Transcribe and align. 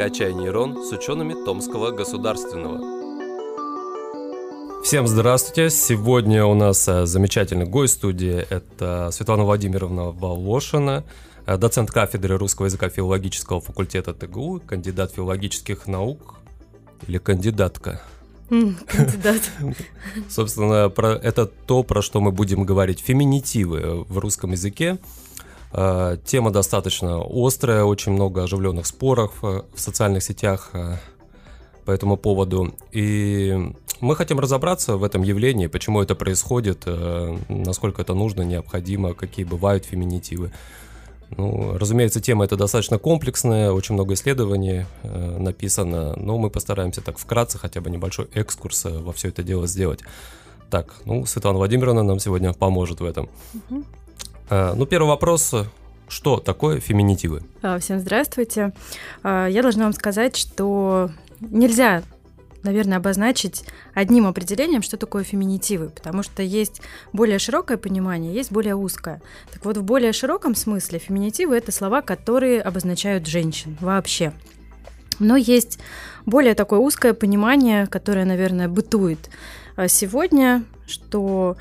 «Качай 0.00 0.32
нейрон» 0.32 0.82
с 0.82 0.92
учеными 0.92 1.34
Томского 1.44 1.90
государственного. 1.90 2.80
Всем 4.82 5.06
здравствуйте! 5.06 5.68
Сегодня 5.68 6.46
у 6.46 6.54
нас 6.54 6.88
э, 6.88 7.04
замечательный 7.04 7.66
гость 7.66 7.96
студии. 7.96 8.46
Это 8.48 9.10
Светлана 9.12 9.44
Владимировна 9.44 10.04
Волошина, 10.04 11.04
э, 11.44 11.58
доцент 11.58 11.90
кафедры 11.90 12.38
русского 12.38 12.64
языка 12.64 12.88
филологического 12.88 13.60
факультета 13.60 14.14
ТГУ, 14.14 14.62
кандидат 14.66 15.12
филологических 15.12 15.86
наук 15.86 16.36
или 17.06 17.18
кандидатка. 17.18 18.00
Кандидат. 18.48 19.42
Собственно, 20.30 20.88
про, 20.88 21.10
это 21.12 21.44
то, 21.44 21.82
про 21.82 22.00
что 22.00 22.22
мы 22.22 22.32
будем 22.32 22.64
говорить. 22.64 23.00
Феминитивы 23.00 24.04
в 24.04 24.16
русском 24.16 24.52
языке. 24.52 24.96
Э, 25.72 26.16
тема 26.24 26.50
достаточно 26.50 27.22
острая, 27.28 27.84
очень 27.84 28.12
много 28.12 28.42
оживленных 28.42 28.86
споров 28.86 29.32
э, 29.42 29.62
в 29.72 29.80
социальных 29.80 30.22
сетях 30.22 30.70
э, 30.72 30.96
по 31.84 31.90
этому 31.90 32.16
поводу. 32.16 32.74
И 32.92 33.72
мы 34.00 34.16
хотим 34.16 34.40
разобраться 34.40 34.96
в 34.96 35.04
этом 35.04 35.22
явлении, 35.22 35.66
почему 35.66 36.02
это 36.02 36.14
происходит, 36.14 36.86
насколько 37.48 38.00
это 38.00 38.14
нужно, 38.14 38.42
необходимо, 38.42 39.12
какие 39.12 39.44
бывают 39.44 39.84
феминитивы. 39.84 40.52
Ну, 41.36 41.78
разумеется, 41.78 42.20
тема 42.20 42.44
эта 42.44 42.56
достаточно 42.56 42.98
комплексная, 42.98 43.70
очень 43.70 43.94
много 43.94 44.14
исследований 44.14 44.86
э, 45.02 45.38
написано, 45.38 46.16
но 46.16 46.38
мы 46.38 46.50
постараемся 46.50 47.02
так 47.02 47.18
вкратце 47.18 47.58
хотя 47.58 47.80
бы 47.80 47.90
небольшой 47.90 48.28
экскурс 48.34 48.84
во 48.84 49.12
все 49.12 49.28
это 49.28 49.42
дело 49.42 49.66
сделать. 49.66 50.00
Так, 50.70 50.94
ну, 51.04 51.24
Светлана 51.26 51.58
Владимировна 51.58 52.02
нам 52.02 52.18
сегодня 52.18 52.52
поможет 52.52 53.00
в 53.00 53.04
этом. 53.04 53.28
Угу. 53.54 53.84
Э, 54.50 54.74
ну, 54.76 54.84
первый 54.84 55.08
вопрос. 55.08 55.54
Что 56.08 56.38
такое 56.38 56.80
феминитивы? 56.80 57.42
А, 57.62 57.78
всем 57.78 58.00
здравствуйте. 58.00 58.72
А, 59.22 59.46
я 59.46 59.62
должна 59.62 59.84
вам 59.84 59.92
сказать, 59.92 60.36
что 60.36 61.10
нельзя 61.40 62.02
наверное, 62.62 62.98
обозначить 62.98 63.64
одним 63.94 64.26
определением, 64.26 64.82
что 64.82 64.98
такое 64.98 65.24
феминитивы, 65.24 65.88
потому 65.88 66.22
что 66.22 66.42
есть 66.42 66.82
более 67.10 67.38
широкое 67.38 67.78
понимание, 67.78 68.34
есть 68.34 68.52
более 68.52 68.74
узкое. 68.74 69.22
Так 69.50 69.64
вот, 69.64 69.78
в 69.78 69.82
более 69.82 70.12
широком 70.12 70.54
смысле 70.54 70.98
феминитивы— 70.98 71.56
это 71.56 71.72
слова, 71.72 72.02
которые 72.02 72.60
обозначают 72.60 73.26
женщин 73.26 73.78
вообще. 73.80 74.34
Но 75.18 75.36
есть 75.36 75.78
более 76.26 76.54
такое 76.54 76.80
узкое 76.80 77.14
понимание, 77.14 77.86
которое, 77.86 78.26
наверное, 78.26 78.68
бытует 78.68 79.30
а, 79.76 79.88
сегодня, 79.88 80.64
что 80.86 81.56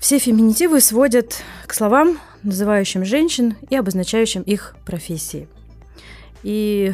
все 0.00 0.18
феминитивы 0.18 0.80
сводят 0.80 1.42
к 1.66 1.74
словам, 1.74 2.18
называющим 2.42 3.04
женщин 3.04 3.56
и 3.68 3.76
обозначающим 3.76 4.42
их 4.42 4.76
профессии. 4.86 5.48
И 6.42 6.92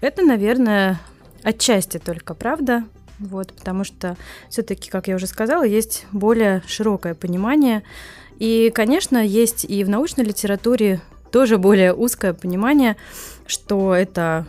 это, 0.00 0.22
наверное, 0.22 1.00
отчасти 1.42 1.98
только 1.98 2.34
правда, 2.34 2.84
вот, 3.18 3.52
потому 3.52 3.84
что 3.84 4.16
все-таки, 4.50 4.90
как 4.90 5.06
я 5.08 5.14
уже 5.14 5.26
сказала, 5.26 5.62
есть 5.62 6.06
более 6.10 6.62
широкое 6.66 7.14
понимание. 7.14 7.84
И, 8.38 8.72
конечно, 8.74 9.24
есть 9.24 9.64
и 9.64 9.84
в 9.84 9.88
научной 9.88 10.24
литературе 10.24 11.00
тоже 11.30 11.58
более 11.58 11.94
узкое 11.94 12.34
понимание, 12.34 12.96
что 13.46 13.94
это 13.94 14.46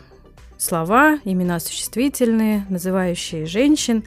слова, 0.57 1.19
имена 1.23 1.59
существительные, 1.59 2.66
называющие 2.69 3.45
женщин, 3.45 4.03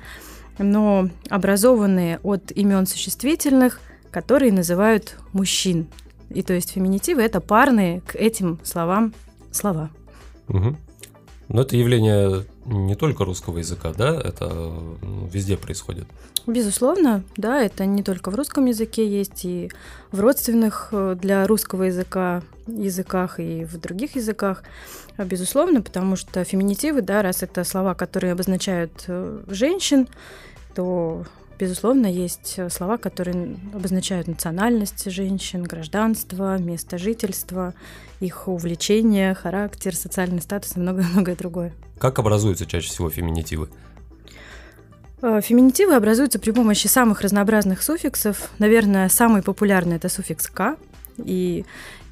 но 0.58 1.08
образованные 1.28 2.20
от 2.22 2.50
имен 2.52 2.86
существительных, 2.86 3.80
которые 4.10 4.52
называют 4.52 5.16
мужчин. 5.32 5.86
И 6.30 6.42
то 6.42 6.54
есть 6.54 6.72
феминитивы 6.72 7.22
это 7.22 7.40
парные 7.40 8.00
к 8.00 8.14
этим 8.14 8.58
словам 8.64 9.14
слова. 9.52 9.90
Угу. 10.48 10.76
Но 11.48 11.62
это 11.62 11.76
явление 11.76 12.44
не 12.64 12.96
только 12.96 13.24
русского 13.24 13.58
языка, 13.58 13.92
да? 13.96 14.20
Это 14.20 14.48
ну, 14.48 15.28
везде 15.32 15.56
происходит. 15.56 16.06
Безусловно, 16.46 17.24
да, 17.36 17.60
это 17.60 17.86
не 17.86 18.02
только 18.02 18.30
в 18.30 18.36
русском 18.36 18.66
языке 18.66 19.08
есть 19.08 19.44
и 19.44 19.70
в 20.12 20.20
родственных 20.20 20.88
э, 20.92 21.16
для 21.20 21.46
русского 21.46 21.84
языка 21.84 22.42
языках 22.68 23.40
и 23.40 23.64
в 23.64 23.78
других 23.78 24.16
языках. 24.16 24.62
Безусловно, 25.18 25.82
потому 25.82 26.16
что 26.16 26.44
феминитивы, 26.44 27.02
да, 27.02 27.22
раз 27.22 27.42
это 27.42 27.64
слова, 27.64 27.94
которые 27.94 28.32
обозначают 28.32 29.04
э, 29.08 29.42
женщин, 29.48 30.08
то 30.74 31.24
Безусловно, 31.58 32.06
есть 32.06 32.54
э, 32.58 32.68
слова, 32.68 32.98
которые 32.98 33.56
обозначают 33.72 34.28
национальность 34.28 35.10
женщин, 35.10 35.62
гражданство, 35.62 36.58
место 36.58 36.98
жительства, 36.98 37.72
их 38.20 38.46
увлечение, 38.46 39.32
характер, 39.32 39.96
социальный 39.96 40.42
статус 40.42 40.76
и 40.76 40.80
многое-многое 40.80 41.34
другое. 41.34 41.72
Как 41.98 42.18
образуются 42.18 42.66
чаще 42.66 42.88
всего 42.88 43.08
феминитивы? 43.08 43.70
Э, 45.28 45.40
феминитивы 45.40 45.96
образуются 45.96 46.38
при 46.38 46.52
помощи 46.52 46.86
самых 46.86 47.20
разнообразных 47.20 47.82
суффиксов. 47.82 48.48
Наверное, 48.60 49.08
самый 49.08 49.42
популярный 49.42 49.96
это 49.96 50.08
суффикс 50.08 50.46
«к», 50.46 50.76
и 51.18 51.64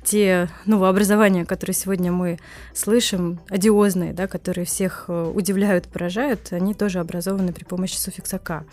те 0.02 0.48
новообразования, 0.66 1.44
которые 1.44 1.74
сегодня 1.74 2.10
мы 2.10 2.40
слышим, 2.74 3.38
одиозные, 3.48 4.12
да, 4.12 4.26
которые 4.26 4.64
всех 4.64 5.04
э, 5.06 5.32
удивляют, 5.32 5.86
поражают, 5.86 6.48
они 6.50 6.74
тоже 6.74 6.98
образованы 6.98 7.52
при 7.52 7.62
помощи 7.62 7.96
суффикса 7.96 8.40
«к». 8.40 8.64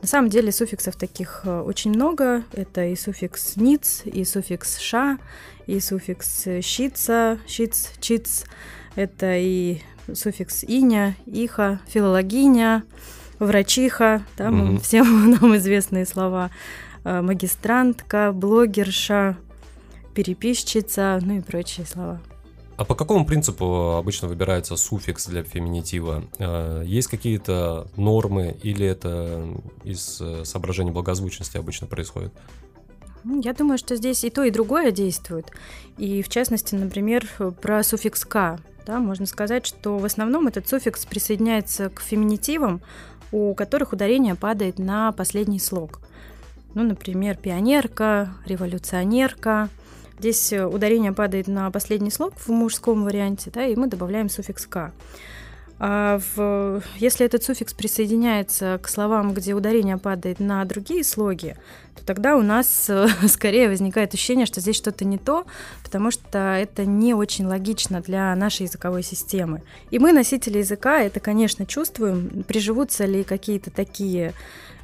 На 0.00 0.06
самом 0.06 0.30
деле 0.30 0.52
суффиксов 0.52 0.94
таких 0.94 1.40
э, 1.42 1.60
очень 1.60 1.90
много. 1.90 2.44
Это 2.52 2.84
и 2.84 2.94
суффикс 2.94 3.56
«ниц», 3.56 4.02
и 4.04 4.24
суффикс 4.24 4.78
«ша», 4.78 5.18
и 5.66 5.80
суффикс 5.80 6.44
«щица», 6.62 7.40
«щиц», 7.48 7.90
«чиц». 7.98 8.44
Это 8.94 9.36
и 9.36 9.80
суффикс 10.14 10.62
«иня», 10.62 11.16
«иха», 11.26 11.80
«филологиня», 11.88 12.84
«врачиха», 13.38 14.22
да, 14.36 14.48
mm-hmm. 14.48 14.80
всем 14.80 15.30
нам 15.40 15.56
известные 15.56 16.06
слова, 16.06 16.50
э, 17.04 17.20
«магистрантка», 17.20 18.32
«блогерша», 18.32 19.36
переписчица, 20.14 21.20
ну 21.22 21.38
и 21.38 21.40
прочие 21.40 21.86
слова. 21.86 22.20
А 22.76 22.84
по 22.84 22.94
какому 22.94 23.26
принципу 23.26 23.96
обычно 23.96 24.28
выбирается 24.28 24.76
суффикс 24.76 25.26
для 25.26 25.42
феминитива? 25.42 26.24
Э, 26.38 26.82
есть 26.84 27.08
какие-то 27.08 27.88
нормы 27.96 28.56
или 28.62 28.86
это 28.86 29.44
из 29.82 30.20
э, 30.20 30.44
соображений 30.44 30.92
благозвучности 30.92 31.56
обычно 31.56 31.88
происходит? 31.88 32.32
Ну, 33.24 33.40
я 33.42 33.52
думаю, 33.52 33.78
что 33.78 33.96
здесь 33.96 34.22
и 34.22 34.30
то, 34.30 34.44
и 34.44 34.50
другое 34.50 34.92
действует. 34.92 35.50
И 35.96 36.22
в 36.22 36.28
частности, 36.28 36.76
например, 36.76 37.28
про 37.60 37.82
суффикс 37.82 38.24
«к». 38.24 38.60
Да, 38.86 39.00
можно 39.00 39.26
сказать, 39.26 39.66
что 39.66 39.98
в 39.98 40.04
основном 40.04 40.46
этот 40.46 40.68
суффикс 40.68 41.04
присоединяется 41.04 41.90
к 41.90 42.00
феминитивам, 42.00 42.80
у 43.32 43.54
которых 43.54 43.92
ударение 43.92 44.34
падает 44.34 44.78
на 44.78 45.12
последний 45.12 45.58
слог. 45.58 46.00
Ну, 46.74 46.82
например, 46.82 47.36
пионерка, 47.36 48.34
революционерка, 48.46 49.68
Здесь 50.18 50.52
э, 50.52 50.66
ударение 50.66 51.12
падает 51.12 51.46
на 51.46 51.70
последний 51.70 52.10
слог 52.10 52.34
в 52.36 52.48
мужском 52.48 53.04
варианте, 53.04 53.52
да, 53.54 53.64
и 53.64 53.76
мы 53.76 53.86
добавляем 53.86 54.28
суффикс 54.28 54.66
«к». 54.66 54.92
А 55.80 56.20
в, 56.34 56.82
если 56.96 57.24
этот 57.24 57.44
суффикс 57.44 57.72
присоединяется 57.72 58.80
к 58.82 58.88
словам, 58.88 59.32
где 59.32 59.54
ударение 59.54 59.96
падает 59.96 60.40
на 60.40 60.64
другие 60.64 61.04
слоги, 61.04 61.54
то 61.94 62.04
тогда 62.04 62.36
у 62.36 62.42
нас 62.42 62.90
э, 62.90 63.06
скорее 63.28 63.68
возникает 63.68 64.12
ощущение, 64.12 64.46
что 64.46 64.60
здесь 64.60 64.74
что-то 64.74 65.04
не 65.04 65.18
то, 65.18 65.46
потому 65.84 66.10
что 66.10 66.38
это 66.38 66.84
не 66.84 67.14
очень 67.14 67.46
логично 67.46 68.00
для 68.00 68.34
нашей 68.34 68.62
языковой 68.62 69.04
системы. 69.04 69.62
И 69.92 70.00
мы, 70.00 70.12
носители 70.12 70.58
языка, 70.58 71.00
это, 71.00 71.20
конечно, 71.20 71.64
чувствуем. 71.64 72.42
Приживутся 72.48 73.04
ли 73.04 73.22
какие-то 73.22 73.70
такие 73.70 74.34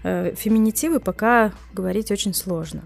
э, 0.04 0.32
феминитивы, 0.36 1.00
пока 1.00 1.52
говорить 1.72 2.12
очень 2.12 2.34
сложно. 2.34 2.82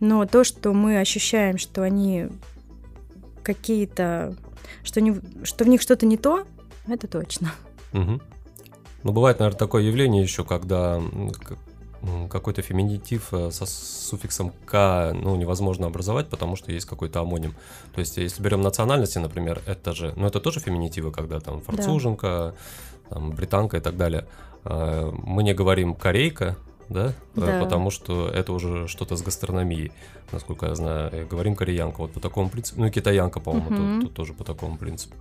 Но 0.00 0.24
то, 0.24 0.42
что 0.42 0.72
мы 0.72 0.98
ощущаем, 0.98 1.58
что 1.58 1.82
они 1.82 2.28
какие-то, 3.42 4.34
что, 4.84 5.02
не, 5.02 5.20
что 5.44 5.64
в 5.64 5.68
них 5.68 5.82
что-то 5.82 6.06
не 6.06 6.16
то, 6.16 6.46
это 6.86 7.08
точно. 7.08 7.52
Угу. 7.92 8.20
Ну, 9.04 9.12
бывает, 9.12 9.38
наверное, 9.38 9.58
такое 9.58 9.82
явление 9.82 10.22
еще, 10.22 10.44
когда 10.44 11.00
какой-то 12.30 12.62
феминитив 12.62 13.32
э, 13.32 13.50
со 13.52 13.64
суффиксом 13.64 14.52
«к» 14.64 15.12
ну, 15.14 15.36
невозможно 15.36 15.86
образовать, 15.86 16.28
потому 16.28 16.56
что 16.56 16.72
есть 16.72 16.86
какой-то 16.86 17.20
амоним. 17.20 17.54
То 17.94 18.00
есть, 18.00 18.16
если 18.16 18.42
берем 18.42 18.60
национальности, 18.60 19.18
например, 19.18 19.62
это 19.66 19.92
же, 19.92 20.12
ну, 20.16 20.26
это 20.26 20.40
тоже 20.40 20.58
феминитивы, 20.58 21.12
когда 21.12 21.38
там 21.38 21.60
француженка, 21.60 22.54
да. 23.08 23.14
там, 23.14 23.30
британка 23.30 23.76
и 23.76 23.80
так 23.80 23.96
далее. 23.96 24.26
Э, 24.64 25.12
мы 25.12 25.44
не 25.44 25.54
говорим 25.54 25.94
«корейка», 25.94 26.56
да? 26.88 27.12
да? 27.36 27.60
Потому 27.60 27.90
что 27.90 28.28
это 28.28 28.52
уже 28.52 28.88
что-то 28.88 29.16
с 29.16 29.22
гастрономией, 29.22 29.92
насколько 30.32 30.66
я 30.66 30.74
знаю. 30.74 31.26
Говорим 31.28 31.54
кореянка, 31.54 32.00
вот 32.00 32.12
по 32.12 32.20
такому 32.20 32.50
принципу. 32.50 32.80
Ну 32.80 32.86
и 32.86 32.90
китаянка, 32.90 33.40
по-моему, 33.40 34.00
угу. 34.00 34.08
тоже 34.08 34.32
по 34.34 34.44
такому 34.44 34.76
принципу. 34.76 35.14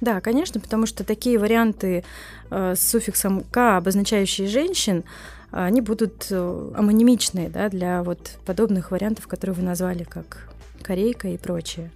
Да, 0.00 0.20
конечно, 0.20 0.60
потому 0.60 0.86
что 0.86 1.04
такие 1.04 1.38
варианты 1.38 2.04
э, 2.50 2.74
с 2.76 2.88
суффиксом 2.88 3.42
«к», 3.50 3.78
обозначающие 3.78 4.46
женщин, 4.46 5.04
они 5.50 5.80
будут 5.80 6.26
э, 6.30 6.72
амонимичные 6.76 7.48
да, 7.48 7.68
для 7.68 8.02
вот 8.02 8.38
подобных 8.44 8.90
вариантов, 8.90 9.26
которые 9.26 9.54
вы 9.54 9.62
назвали, 9.62 10.04
как 10.04 10.48
корейка 10.82 11.28
и 11.28 11.38
прочее. 11.38 11.90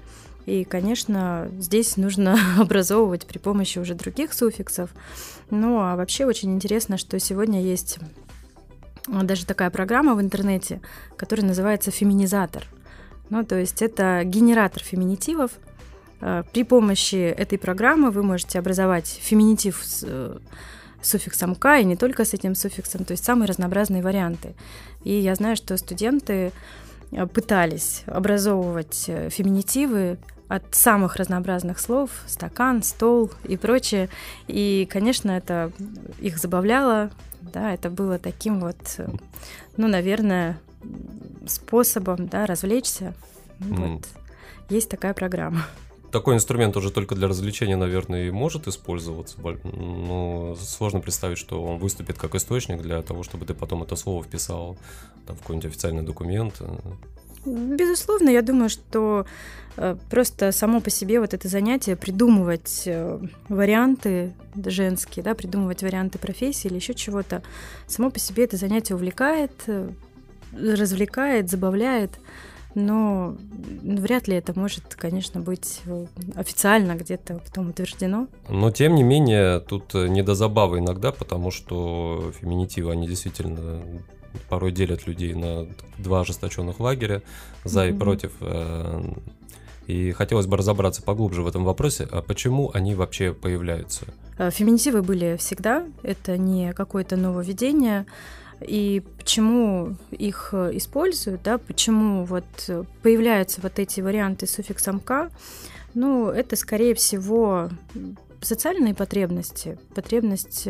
И, 0.46 0.64
конечно, 0.64 1.48
здесь 1.58 1.96
нужно 1.96 2.38
образовывать 2.58 3.26
при 3.26 3.38
помощи 3.38 3.78
уже 3.78 3.94
других 3.94 4.32
суффиксов. 4.32 4.90
Ну, 5.50 5.80
а 5.80 5.96
вообще 5.96 6.24
очень 6.24 6.54
интересно, 6.54 6.96
что 6.96 7.18
сегодня 7.18 7.62
есть 7.62 7.98
даже 9.06 9.46
такая 9.46 9.70
программа 9.70 10.14
в 10.14 10.20
интернете, 10.20 10.80
которая 11.16 11.46
называется 11.46 11.90
«Феминизатор». 11.90 12.64
Ну, 13.28 13.44
то 13.44 13.56
есть 13.56 13.80
это 13.80 14.22
генератор 14.24 14.82
феминитивов. 14.82 15.52
Э, 16.20 16.44
при 16.52 16.64
помощи 16.64 17.16
этой 17.16 17.58
программы 17.58 18.10
вы 18.10 18.22
можете 18.22 18.58
образовать 18.58 19.06
феминитив 19.22 19.80
с 19.82 20.04
э, 20.06 20.38
суффиксом 21.02 21.54
«к» 21.54 21.78
и 21.78 21.84
не 21.84 21.96
только 21.96 22.24
с 22.24 22.34
этим 22.34 22.54
суффиксом, 22.54 23.04
то 23.04 23.12
есть 23.12 23.24
самые 23.24 23.48
разнообразные 23.48 24.02
варианты. 24.02 24.54
И 25.02 25.12
я 25.12 25.34
знаю, 25.34 25.56
что 25.56 25.76
студенты 25.76 26.52
э, 27.10 27.26
пытались 27.26 28.02
образовывать 28.06 29.10
феминитивы 29.30 30.18
от 30.48 30.74
самых 30.74 31.16
разнообразных 31.16 31.78
слов– 31.78 32.10
стакан, 32.26 32.82
стол 32.82 33.30
и 33.44 33.56
прочее. 33.56 34.08
И, 34.48 34.86
конечно, 34.90 35.30
это 35.30 35.70
их 36.18 36.38
забавляло, 36.38 37.10
да, 37.40 37.72
это 37.72 37.88
было 37.88 38.18
таким 38.18 38.58
вот, 38.60 38.76
ну, 39.76 39.86
наверное, 39.86 40.58
способом, 41.46 42.26
да, 42.26 42.46
развлечься. 42.46 43.14
Mm. 43.60 43.94
Вот. 43.94 44.08
Есть 44.68 44.90
такая 44.90 45.14
программа. 45.14 45.64
Такой 46.10 46.34
инструмент 46.34 46.76
уже 46.76 46.90
только 46.90 47.14
для 47.14 47.28
развлечения, 47.28 47.76
наверное, 47.76 48.26
и 48.26 48.30
может 48.30 48.66
использоваться, 48.66 49.36
но 49.64 50.56
сложно 50.60 51.00
представить, 51.00 51.38
что 51.38 51.62
он 51.62 51.78
выступит 51.78 52.18
как 52.18 52.34
источник 52.34 52.82
для 52.82 53.02
того, 53.02 53.22
чтобы 53.22 53.46
ты 53.46 53.54
потом 53.54 53.82
это 53.84 53.94
слово 53.96 54.24
вписал 54.24 54.76
там, 55.26 55.36
в 55.36 55.40
какой-нибудь 55.40 55.70
официальный 55.70 56.02
документ. 56.02 56.60
Безусловно, 57.44 58.28
я 58.28 58.42
думаю, 58.42 58.68
что 58.68 59.24
э, 59.76 59.96
просто 60.10 60.52
само 60.52 60.80
по 60.80 60.90
себе 60.90 61.20
вот 61.20 61.32
это 61.32 61.48
занятие 61.48 61.96
придумывать 61.96 62.82
э, 62.84 63.18
варианты 63.48 64.34
женские, 64.54 65.22
да, 65.22 65.34
придумывать 65.34 65.82
варианты 65.82 66.18
профессии 66.18 66.68
или 66.68 66.74
еще 66.74 66.92
чего-то, 66.92 67.42
само 67.86 68.10
по 68.10 68.18
себе 68.18 68.44
это 68.44 68.58
занятие 68.58 68.94
увлекает, 68.94 69.52
э, 69.68 69.90
развлекает, 70.52 71.48
забавляет, 71.48 72.10
но 72.74 73.36
вряд 73.82 74.28
ли 74.28 74.36
это 74.36 74.58
может, 74.58 74.94
конечно, 74.94 75.40
быть 75.40 75.80
официально 76.34 76.94
где-то 76.94 77.40
потом 77.44 77.70
утверждено. 77.70 78.28
Но, 78.48 78.70
тем 78.70 78.94
не 78.94 79.02
менее, 79.02 79.60
тут 79.60 79.94
не 79.94 80.22
до 80.22 80.34
забавы 80.34 80.78
иногда, 80.78 81.12
потому 81.12 81.50
что 81.50 82.32
феминитивы, 82.40 82.92
они 82.92 83.06
действительно 83.06 83.82
порой 84.48 84.72
делят 84.72 85.06
людей 85.06 85.34
на 85.34 85.66
два 85.98 86.20
ожесточенных 86.20 86.80
лагеря, 86.80 87.22
за 87.64 87.86
mm-hmm. 87.86 87.90
и 87.90 87.98
против. 87.98 88.32
Э, 88.40 89.02
и 89.86 90.12
хотелось 90.12 90.46
бы 90.46 90.56
разобраться 90.56 91.02
поглубже 91.02 91.42
в 91.42 91.48
этом 91.48 91.64
вопросе, 91.64 92.06
а 92.10 92.22
почему 92.22 92.70
они 92.72 92.94
вообще 92.94 93.32
появляются? 93.32 94.06
Э, 94.38 94.50
феминитивы 94.50 95.02
были 95.02 95.36
всегда, 95.36 95.86
это 96.02 96.38
не 96.38 96.72
какое-то 96.72 97.16
нововведение. 97.16 98.06
И 98.66 99.02
почему 99.16 99.96
их 100.10 100.50
э, 100.52 100.70
используют, 100.74 101.42
да, 101.42 101.58
почему 101.58 102.24
вот 102.24 102.44
появляются 103.02 103.60
вот 103.60 103.78
эти 103.78 104.00
варианты 104.00 104.46
с 104.46 104.54
суффиксом 104.54 105.00
«к», 105.00 105.30
ну, 105.94 106.28
это, 106.28 106.54
скорее 106.56 106.94
всего, 106.94 107.68
социальные 108.40 108.94
потребности, 108.94 109.76
потребность 109.94 110.64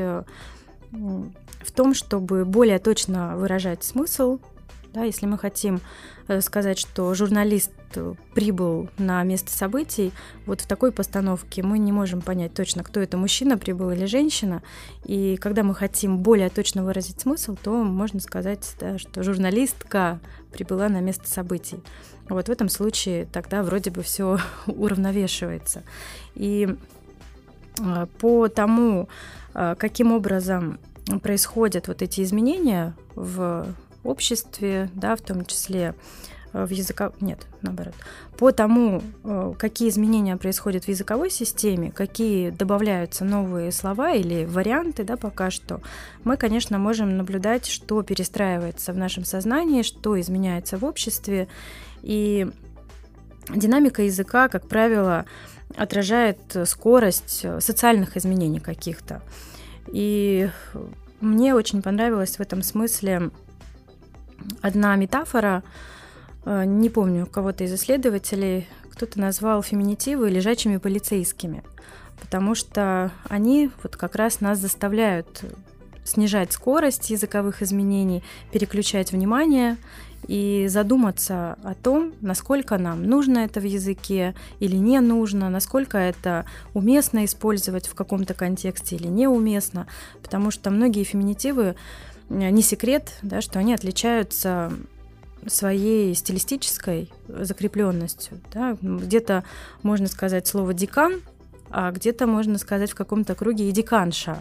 в 0.91 1.73
том, 1.75 1.95
чтобы 1.95 2.45
более 2.47 2.79
точно 2.79 3.37
выражать 3.37 3.85
смысл. 3.85 4.39
Да, 4.93 5.05
если 5.05 5.27
мы 5.27 5.39
хотим 5.39 5.81
э, 6.31 6.41
сказать, 6.41 6.79
что 6.79 7.13
журналист 7.15 7.73
прибыл 8.35 8.89
на 8.99 9.23
место 9.25 9.51
событий, 9.51 10.13
вот 10.47 10.61
в 10.61 10.67
такой 10.67 10.93
постановке 10.93 11.63
мы 11.63 11.79
не 11.79 11.93
можем 11.93 12.21
понять 12.21 12.55
точно, 12.55 12.85
кто 12.85 13.01
это, 13.01 13.17
мужчина 13.17 13.59
прибыл 13.59 13.91
или 13.91 14.07
женщина. 14.07 14.63
И 15.05 15.37
когда 15.37 15.63
мы 15.63 15.75
хотим 15.75 16.19
более 16.19 16.51
точно 16.51 16.85
выразить 16.85 17.21
смысл, 17.21 17.57
то 17.61 17.83
можно 17.83 18.21
сказать, 18.21 18.77
да, 18.79 18.99
что 18.99 19.23
журналистка 19.23 20.21
прибыла 20.53 20.89
на 20.89 21.01
место 21.01 21.29
событий. 21.29 21.81
Вот 22.29 22.47
в 22.47 22.51
этом 22.51 22.69
случае 22.69 23.27
тогда 23.33 23.63
вроде 23.63 23.91
бы 23.91 24.03
все 24.03 24.39
уравновешивается. 24.67 25.83
И 26.35 26.69
э, 27.79 28.07
по 28.19 28.49
тому, 28.49 29.09
э, 29.55 29.75
каким 29.77 30.13
образом 30.13 30.79
происходят 31.23 31.89
вот 31.89 32.03
эти 32.03 32.23
изменения 32.23 32.95
в 33.17 33.67
обществе, 34.05 34.91
да, 34.95 35.17
в 35.17 35.21
том 35.21 35.45
числе 35.45 35.95
э, 36.53 36.65
в 36.65 36.71
языковой... 36.71 37.13
Нет, 37.21 37.47
наоборот. 37.63 37.95
По 38.39 38.53
тому, 38.53 39.03
э, 39.25 39.55
какие 39.59 39.89
изменения 39.89 40.37
происходят 40.37 40.85
в 40.85 40.89
языковой 40.89 41.31
системе, 41.31 41.91
какие 41.91 42.51
добавляются 42.51 43.25
новые 43.25 43.73
слова 43.73 44.13
или 44.13 44.45
варианты, 44.45 45.05
да, 45.05 45.17
пока 45.17 45.51
что, 45.51 45.81
мы, 46.25 46.37
конечно, 46.37 46.79
можем 46.79 47.17
наблюдать, 47.17 47.67
что 47.67 48.03
перестраивается 48.03 48.93
в 48.93 48.97
нашем 48.97 49.25
сознании, 49.25 49.83
что 49.83 50.19
изменяется 50.21 50.79
в 50.79 50.85
обществе. 50.85 51.49
И 52.03 52.49
динамика 53.49 54.03
языка, 54.03 54.49
как 54.49 54.69
правило, 54.69 55.27
отражает 55.77 56.39
скорость 56.65 57.47
социальных 57.61 58.17
изменений 58.17 58.61
каких-то. 58.61 59.23
И 59.93 60.51
мне 61.21 61.55
очень 61.55 61.83
понравилась 61.83 62.37
в 62.37 62.41
этом 62.41 62.63
смысле 62.63 63.31
одна 64.63 64.97
метафора. 64.97 65.63
Э, 66.45 66.65
не 66.65 66.91
помню, 66.91 67.27
кого-то 67.27 67.65
из 67.65 67.73
исследователей, 67.75 68.69
кто-то 68.93 69.19
назвал 69.19 69.63
феминитивы 69.63 70.31
лежачими 70.31 70.77
полицейскими, 70.77 71.63
потому 72.21 72.55
что 72.55 73.11
они 73.29 73.71
вот 73.83 73.97
как 73.97 74.15
раз 74.15 74.41
нас 74.41 74.59
заставляют 74.59 75.45
снижать 76.05 76.53
скорость 76.53 77.11
языковых 77.11 77.63
изменений, 77.63 78.23
переключать 78.53 79.13
внимание 79.13 79.77
и 80.27 80.67
задуматься 80.69 81.57
о 81.63 81.75
том, 81.75 82.13
насколько 82.21 82.77
нам 82.79 83.05
нужно 83.05 83.39
это 83.39 83.61
в 83.61 83.65
языке 83.65 84.35
или 84.59 84.77
не 84.77 85.01
нужно, 85.01 85.49
насколько 85.49 85.99
это 85.99 86.45
уместно 86.75 87.25
использовать 87.25 87.87
в 87.87 87.95
каком-то 87.95 88.35
контексте 88.35 88.97
или 88.97 89.07
неуместно, 89.07 89.87
потому 90.23 90.51
что 90.51 90.71
многие 90.71 91.05
феминитивы 91.05 91.75
не 92.31 92.63
секрет, 92.63 93.13
да, 93.23 93.41
что 93.41 93.59
они 93.59 93.75
отличаются 93.75 94.73
своей 95.47 96.15
стилистической 96.15 97.11
закрепленностью. 97.29 98.41
Да. 98.53 98.77
Где-то 98.81 99.45
можно 99.83 100.07
сказать 100.07 100.47
слово 100.47 100.75
декан, 100.75 101.21
а 101.71 101.91
где-то 101.91 102.27
можно 102.27 102.59
сказать 102.59 102.91
в 102.91 102.95
каком-то 102.95 103.35
круге 103.35 103.69
и 103.69 103.73
деканша. 103.73 104.39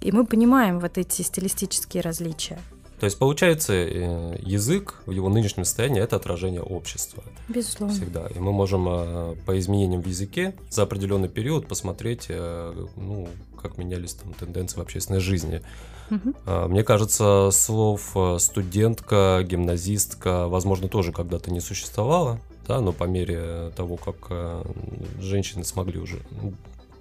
И 0.00 0.10
мы 0.10 0.26
понимаем 0.26 0.80
вот 0.80 0.98
эти 0.98 1.22
стилистические 1.22 2.02
различия. 2.02 2.58
То 2.98 3.06
есть, 3.06 3.18
получается, 3.18 3.72
э, 3.72 4.38
язык 4.42 5.02
в 5.06 5.10
его 5.10 5.28
нынешнем 5.28 5.64
состоянии– 5.64 6.00
это 6.02 6.14
отражение 6.14 6.62
общества. 6.62 7.24
Безусловно. 7.48 7.96
Всегда. 7.96 8.28
И 8.28 8.38
мы 8.38 8.52
можем 8.52 8.86
э, 8.88 9.34
по 9.44 9.58
изменениям 9.58 10.02
в 10.02 10.06
языке 10.06 10.54
за 10.70 10.84
определенный 10.84 11.28
период 11.28 11.66
посмотреть, 11.66 12.26
э, 12.28 12.86
ну, 12.96 13.28
как 13.60 13.76
менялись 13.76 14.14
там 14.14 14.32
тенденции 14.34 14.78
в 14.78 14.82
общественной 14.82 15.18
жизни. 15.18 15.62
Угу. 16.10 16.68
Мне 16.68 16.84
кажется, 16.84 17.50
слов 17.52 18.14
студентка, 18.38 19.40
гимназистка, 19.44 20.48
возможно, 20.48 20.88
тоже 20.88 21.12
когда-то 21.12 21.50
не 21.50 21.60
существовало, 21.60 22.40
да, 22.68 22.80
но 22.80 22.92
по 22.92 23.04
мере 23.04 23.72
того, 23.76 23.96
как 23.96 24.66
женщины 25.20 25.64
смогли 25.64 25.98
уже 25.98 26.18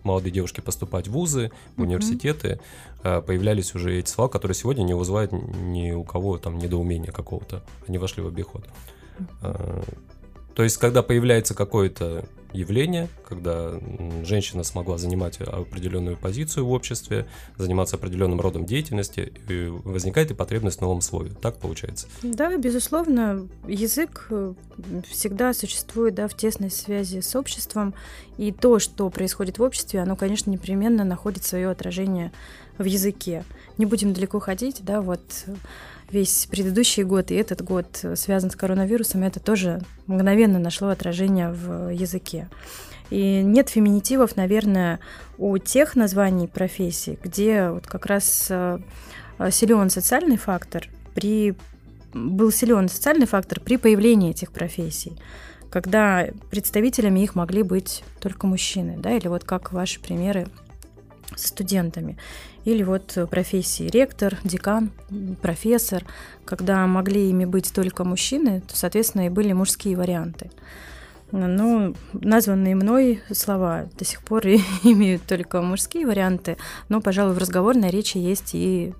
молодые 0.04 0.32
девушки 0.32 0.62
поступать 0.62 1.08
в 1.08 1.12
вузы, 1.12 1.52
в 1.78 1.82
университеты, 1.82 2.60
э, 3.04 3.22
появлялись 3.22 3.76
уже 3.76 4.00
эти 4.00 4.10
слова, 4.10 4.30
которые 4.30 4.56
сегодня 4.56 4.84
не 4.84 4.94
вызывают 4.94 5.32
ни 5.32 5.92
у 5.92 6.04
кого 6.04 6.38
там 6.38 6.58
недоумения 6.58 7.12
какого-то. 7.12 7.64
Они 7.88 7.98
вошли 7.98 8.24
в 8.24 8.28
обиход. 8.28 8.66
Э, 9.42 9.84
то 10.56 10.64
есть, 10.64 10.78
когда 10.78 11.02
появляется 11.02 11.54
какое-то 11.54 12.26
явление, 12.54 13.08
когда 13.28 13.80
женщина 14.24 14.64
смогла 14.64 14.98
занимать 14.98 15.40
определенную 15.40 16.18
позицию 16.18 16.66
в 16.66 16.72
обществе, 16.72 17.28
заниматься 17.58 17.96
определенным 17.96 18.42
родом 18.42 18.66
деятельности, 18.66 19.32
и 19.48 19.68
возникает 19.68 20.32
и 20.32 20.34
потребность 20.34 20.80
в 20.80 20.82
новом 20.82 21.02
слове. 21.02 21.32
Так 21.42 21.58
получается? 21.58 22.08
Да, 22.24 22.56
безусловно, 22.58 23.48
язык 23.68 24.28
э, 24.30 24.54
всегда 25.10 25.54
существует 25.54 26.16
да, 26.16 26.28
в 26.28 26.36
тесной 26.36 26.72
связи 26.72 27.22
с 27.22 27.36
обществом, 27.36 27.94
и 28.38 28.52
то, 28.52 28.80
что 28.80 29.10
происходит 29.10 29.60
в 29.60 29.64
обществе, 29.64 30.02
оно, 30.02 30.16
конечно, 30.16 30.50
непременно 30.50 31.04
находит 31.04 31.44
свое 31.44 31.70
отражение 31.70 32.32
в 32.78 32.86
языке. 32.86 33.44
Не 33.78 33.86
будем 33.86 34.14
далеко 34.14 34.40
ходить, 34.40 34.82
да, 34.84 35.02
вот 35.02 35.22
весь 36.12 36.48
предыдущий 36.48 37.04
год 37.04 37.32
и 37.32 37.36
этот 37.36 37.62
год 37.62 38.06
связан 38.16 38.52
с 38.52 38.56
коронавирусом, 38.56 39.24
это 39.24 39.40
тоже 39.40 39.82
мгновенно 40.08 40.60
нашло 40.60 40.90
отражение 40.90 41.52
в 41.52 41.90
языке. 41.90 42.50
И 43.10 43.42
нет 43.44 43.70
феминитивов, 43.70 44.38
наверное, 44.38 45.00
у 45.38 45.58
тех 45.58 45.96
названий 45.96 46.48
профессий, 46.48 47.20
где 47.22 47.70
вот 47.70 47.86
как 47.86 48.06
раз 48.06 48.48
э, 48.50 48.80
силен 49.52 49.90
социальный 49.90 50.38
фактор 50.38 50.88
при 51.14 51.56
был 52.14 52.52
силен 52.52 52.90
социальный 52.90 53.26
фактор 53.26 53.60
при 53.60 53.78
появлении 53.78 54.32
этих 54.32 54.52
профессий. 54.52 55.18
когда 55.70 56.28
представителями 56.50 57.22
их 57.22 57.34
могли 57.34 57.64
быть 57.64 58.04
только 58.20 58.46
мужчины, 58.46 58.98
да, 58.98 59.16
или 59.16 59.30
вот 59.30 59.46
как 59.46 59.72
ваши 59.72 60.02
примеры 60.02 60.48
с 61.36 61.48
студентами. 61.48 62.18
Или 62.66 62.84
вот 62.84 63.18
профессии 63.30 63.90
ректор, 63.90 64.38
декан, 64.44 64.92
профессор, 65.42 66.06
когда 66.46 66.86
могли 66.88 67.30
ими 67.30 67.46
быть 67.46 67.74
только 67.74 68.04
мужчины, 68.04 68.62
то, 68.68 68.76
соответственно, 68.76 69.26
и 69.26 69.30
были 69.30 69.54
мужские 69.54 69.96
варианты. 69.96 70.52
Ну, 71.32 71.96
названные 72.14 72.76
мной 72.76 73.22
слова 73.32 73.88
до 73.98 74.06
сих 74.06 74.22
пор 74.22 74.46
имеют 74.84 75.24
только 75.24 75.62
мужские 75.62 76.06
варианты, 76.06 76.58
но, 76.90 77.02
пожалуй, 77.02 77.34
в 77.34 77.38
разговорной 77.38 77.90
речи 77.90 78.18
есть 78.18 78.54
и 78.54 78.94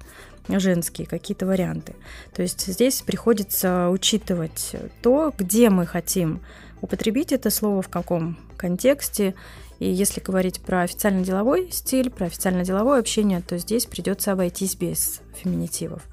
женские 0.48 1.08
какие-то 1.08 1.46
варианты. 1.46 1.94
То 2.34 2.42
есть 2.42 2.66
здесь 2.66 3.02
приходится 3.02 3.90
учитывать 3.90 4.76
то, 5.02 5.34
где 5.38 5.70
мы 5.70 5.86
хотим 5.86 6.42
употребить 6.82 7.32
это 7.32 7.50
слово, 7.50 7.82
в 7.82 7.90
каком 7.90 8.38
контексте. 8.58 9.36
И 9.80 9.90
если 9.90 10.22
говорить 10.22 10.62
про 10.62 10.82
официально-деловой 10.82 11.72
стиль, 11.72 12.10
про 12.10 12.28
официально-деловое 12.28 13.00
общение, 13.00 13.42
то 13.42 13.58
здесь 13.58 13.86
придется 13.86 14.32
обойтись 14.32 14.76
без 14.76 15.22
феминитивов. 15.36 16.04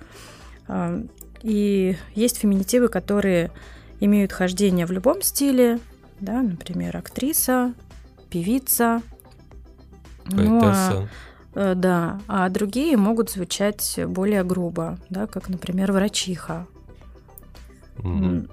А, 0.67 1.03
и 1.43 1.97
есть 2.15 2.39
феминитивы, 2.39 2.89
которые 2.89 3.51
имеют 4.01 4.33
хождение 4.33 4.87
в 4.87 4.93
любом 4.93 5.23
стиле, 5.23 5.81
да, 6.21 6.43
например, 6.43 6.97
актриса, 6.97 7.75
певица. 8.31 9.03
Поэтесса. 10.25 10.45
Ну, 10.45 11.09
а, 11.55 11.73
э, 11.73 11.75
да, 11.75 12.21
а 12.29 12.49
другие 12.49 12.97
могут 12.97 13.31
звучать 13.31 13.99
более 14.07 14.45
грубо, 14.45 14.99
да, 15.11 15.27
как, 15.27 15.49
например, 15.49 15.93
врачиха. 15.93 16.67
Угу. 17.99 18.49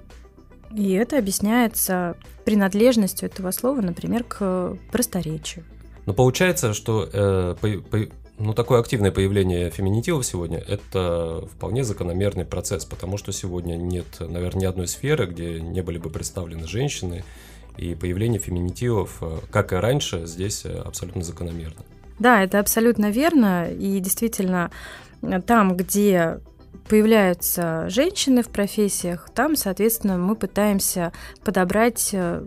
И 0.76 0.92
это 0.92 1.16
объясняется 1.16 2.16
принадлежностью 2.44 3.30
этого 3.30 3.50
слова, 3.50 3.80
например, 3.80 4.24
к 4.24 4.76
просторечию. 4.92 5.64
Но 6.04 6.12
получается, 6.12 6.74
что 6.74 7.08
э, 7.10 7.56
по, 7.58 7.68
по, 7.90 7.98
ну, 8.38 8.52
такое 8.52 8.80
активное 8.80 9.10
появление 9.10 9.70
феминитивов 9.70 10.26
сегодня– 10.26 10.58
это 10.68 11.48
вполне 11.50 11.82
закономерный 11.82 12.44
процесс, 12.44 12.84
потому 12.84 13.16
что 13.16 13.32
сегодня 13.32 13.76
нет, 13.76 14.04
наверное, 14.20 14.60
ни 14.60 14.64
одной 14.66 14.86
сферы, 14.86 15.26
где 15.26 15.60
не 15.60 15.80
были 15.80 15.96
бы 15.96 16.10
представлены 16.10 16.66
женщины, 16.66 17.24
и 17.78 17.94
появление 17.94 18.38
феминитивов, 18.38 19.16
э, 19.22 19.38
как 19.50 19.72
и 19.72 19.76
раньше, 19.76 20.26
здесь 20.26 20.66
э, 20.66 20.78
абсолютно 20.78 21.22
закономерно. 21.22 21.84
Да, 22.18 22.42
это 22.42 22.60
абсолютно 22.60 23.10
верно. 23.10 23.70
И 23.70 23.98
действительно, 24.00 24.70
там, 25.46 25.74
где 25.74 26.40
появляются 26.88 27.88
женщины 27.88 28.42
в 28.42 28.48
профессиях, 28.48 29.28
там, 29.34 29.56
соответственно, 29.56 30.18
мы 30.18 30.36
пытаемся 30.36 31.12
подобрать 31.44 32.10
э, 32.12 32.46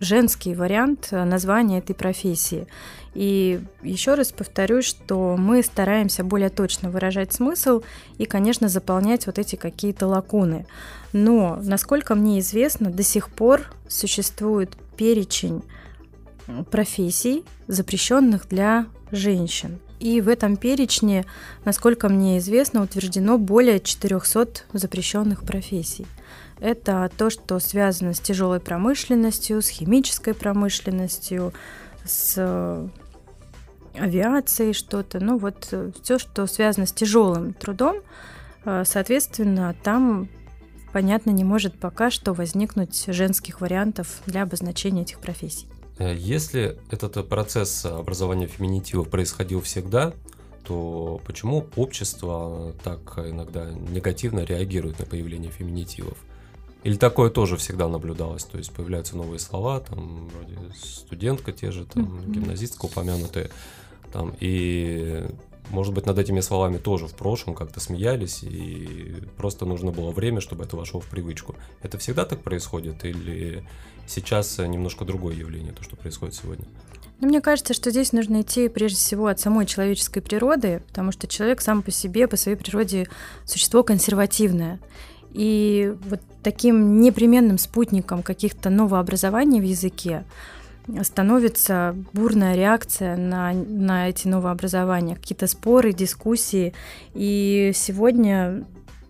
женский 0.00 0.54
вариант 0.54 1.08
названия 1.10 1.78
этой 1.78 1.94
профессии. 1.94 2.66
И 3.14 3.60
еще 3.82 4.14
раз 4.14 4.32
повторюсь, 4.32 4.84
что 4.84 5.36
мы 5.36 5.62
стараемся 5.62 6.22
более 6.22 6.50
точно 6.50 6.90
выражать 6.90 7.32
смысл 7.32 7.82
и, 8.16 8.26
конечно, 8.26 8.68
заполнять 8.68 9.26
вот 9.26 9.38
эти 9.38 9.56
какие-то 9.56 10.06
лакуны. 10.06 10.66
Но, 11.12 11.58
насколько 11.62 12.14
мне 12.14 12.38
известно, 12.40 12.90
до 12.90 13.02
сих 13.02 13.30
пор 13.30 13.62
существует 13.88 14.76
перечень 14.96 15.62
профессий, 16.70 17.44
запрещенных 17.66 18.48
для 18.48 18.86
женщин. 19.10 19.78
И 20.00 20.20
в 20.20 20.28
этом 20.28 20.56
перечне, 20.56 21.24
насколько 21.64 22.08
мне 22.08 22.38
известно, 22.38 22.82
утверждено 22.82 23.36
более 23.38 23.80
400 23.80 24.64
запрещенных 24.72 25.42
профессий. 25.42 26.06
Это 26.60 27.10
то, 27.16 27.30
что 27.30 27.58
связано 27.58 28.14
с 28.14 28.20
тяжелой 28.20 28.60
промышленностью, 28.60 29.62
с 29.62 29.68
химической 29.68 30.34
промышленностью, 30.34 31.52
с 32.04 32.90
авиацией 33.94 34.72
что-то. 34.72 35.20
Ну 35.20 35.38
вот 35.38 35.68
э, 35.72 35.90
все, 36.02 36.18
что 36.18 36.46
связано 36.46 36.86
с 36.86 36.92
тяжелым 36.92 37.52
трудом, 37.52 37.96
э, 38.64 38.84
соответственно, 38.86 39.74
там 39.82 40.28
понятно, 40.92 41.30
не 41.30 41.44
может 41.44 41.78
пока 41.78 42.10
что 42.10 42.32
возникнуть 42.32 43.04
женских 43.08 43.60
вариантов 43.60 44.20
для 44.26 44.42
обозначения 44.42 45.02
этих 45.02 45.18
профессий. 45.20 45.66
Э, 45.98 46.14
если 46.16 46.78
этот 46.90 47.28
процесс 47.28 47.84
образования 47.84 48.46
феминитивов 48.46 49.08
происходил 49.08 49.60
всегда, 49.60 50.12
то 50.64 51.20
почему 51.26 51.66
общество 51.76 52.74
так 52.84 53.18
иногда 53.18 53.70
негативно 53.70 54.40
реагирует 54.40 54.98
на 54.98 55.06
появление 55.06 55.50
феминитивов? 55.50 56.18
Или 56.84 56.96
такое 56.96 57.30
тоже 57.30 57.56
всегда 57.56 57.88
наблюдалось? 57.88 58.44
То 58.44 58.58
есть 58.58 58.72
появляются 58.72 59.16
новые 59.16 59.40
слова, 59.40 59.80
там 59.80 60.28
вроде 60.28 60.56
студентка 60.76 61.52
те 61.52 61.70
же, 61.70 61.84
там 61.86 62.30
гимназистка 62.30 62.86
упомянутые, 62.86 63.50
там, 64.12 64.34
и 64.38 65.26
может 65.70 65.94
быть, 65.94 66.06
над 66.06 66.18
этими 66.18 66.40
словами 66.40 66.78
тоже 66.78 67.06
в 67.06 67.14
прошлом 67.14 67.54
как-то 67.54 67.80
смеялись, 67.80 68.42
и 68.42 69.22
просто 69.36 69.66
нужно 69.66 69.90
было 69.90 70.10
время, 70.10 70.40
чтобы 70.40 70.64
это 70.64 70.76
вошло 70.76 71.00
в 71.00 71.06
привычку. 71.06 71.56
Это 71.82 71.98
всегда 71.98 72.24
так 72.24 72.42
происходит, 72.42 73.04
или 73.04 73.64
сейчас 74.06 74.58
немножко 74.58 75.04
другое 75.04 75.34
явление, 75.34 75.72
то, 75.72 75.82
что 75.82 75.96
происходит 75.96 76.34
сегодня? 76.34 76.64
Ну, 77.20 77.28
мне 77.28 77.40
кажется, 77.40 77.74
что 77.74 77.90
здесь 77.90 78.12
нужно 78.12 78.42
идти 78.42 78.68
прежде 78.68 78.96
всего 78.98 79.26
от 79.26 79.40
самой 79.40 79.66
человеческой 79.66 80.20
природы, 80.20 80.82
потому 80.86 81.10
что 81.10 81.26
человек 81.26 81.60
сам 81.60 81.82
по 81.82 81.90
себе, 81.90 82.28
по 82.28 82.36
своей 82.36 82.56
природе 82.56 83.08
существо 83.44 83.82
консервативное. 83.82 84.78
И 85.32 85.94
вот 86.08 86.20
таким 86.42 87.00
непременным 87.00 87.58
спутником 87.58 88.22
каких-то 88.22 88.70
новообразований 88.70 89.60
в 89.60 89.64
языке 89.64 90.24
становится 91.02 91.94
бурная 92.12 92.54
реакция 92.54 93.16
на, 93.16 93.52
на 93.52 94.08
эти 94.08 94.26
новообразования, 94.28 95.16
какие-то 95.16 95.46
споры, 95.46 95.92
дискуссии. 95.92 96.74
И 97.14 97.72
сегодня, 97.74 98.64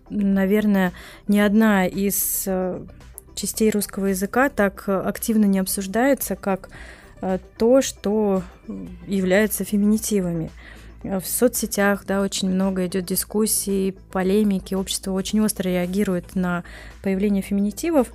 наверное, 0.09 0.91
ни 1.27 1.39
одна 1.39 1.85
из 1.87 2.43
э, 2.45 2.85
частей 3.35 3.71
русского 3.71 4.07
языка 4.07 4.49
так 4.49 4.87
активно 4.87 5.45
не 5.45 5.59
обсуждается, 5.59 6.35
как 6.35 6.69
э, 7.21 7.39
то, 7.57 7.81
что 7.81 8.43
является 9.07 9.63
феминитивами. 9.63 10.51
В 11.01 11.21
соцсетях, 11.21 12.03
да, 12.05 12.19
очень 12.19 12.49
много 12.49 12.85
идет 12.85 13.05
дискуссий, 13.05 13.95
полемики, 14.11 14.73
общество 14.73 15.13
очень 15.13 15.39
остро 15.39 15.69
реагирует 15.69 16.35
на 16.35 16.65
появление 17.01 17.41
феминитивов. 17.41 18.11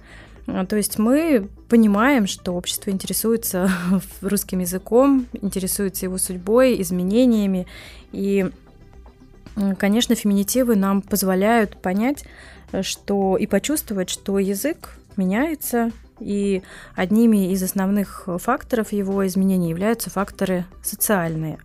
А, 0.46 0.66
то 0.66 0.76
есть 0.76 0.98
мы 0.98 1.48
понимаем, 1.68 2.26
что 2.26 2.52
общество 2.52 2.90
интересуется 2.90 3.70
русским 4.20 4.60
языком, 4.60 5.26
интересуется 5.32 6.06
его 6.06 6.18
судьбой, 6.18 6.80
изменениями. 6.80 7.66
И, 8.12 8.50
конечно, 9.78 10.14
феминитивы 10.14 10.76
нам 10.76 11.02
позволяют 11.02 11.80
понять, 11.80 12.24
что 12.82 13.36
и 13.36 13.46
почувствовать, 13.46 14.10
что 14.10 14.38
язык 14.38 14.96
меняется, 15.16 15.92
и 16.20 16.62
одними 16.94 17.52
из 17.52 17.62
основных 17.62 18.28
факторов 18.38 18.92
его 18.92 19.26
изменения 19.26 19.70
являются 19.70 20.10
факторы 20.10 20.64
социальные. 20.82 21.58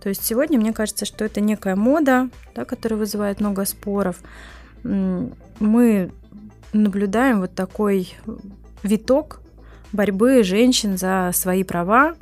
То 0.00 0.08
есть 0.08 0.24
сегодня 0.24 0.58
мне 0.58 0.72
кажется, 0.72 1.04
что 1.04 1.24
это 1.24 1.40
некая 1.40 1.76
мода, 1.76 2.30
да, 2.54 2.64
которая 2.64 2.98
вызывает 2.98 3.40
много 3.40 3.64
споров. 3.66 4.16
Мы 4.82 6.10
наблюдаем 6.72 7.40
вот 7.40 7.54
такой 7.54 8.14
виток 8.82 9.40
борьбы 9.92 10.42
женщин 10.44 10.96
за 10.96 11.30
свои 11.34 11.64
права 11.64 12.14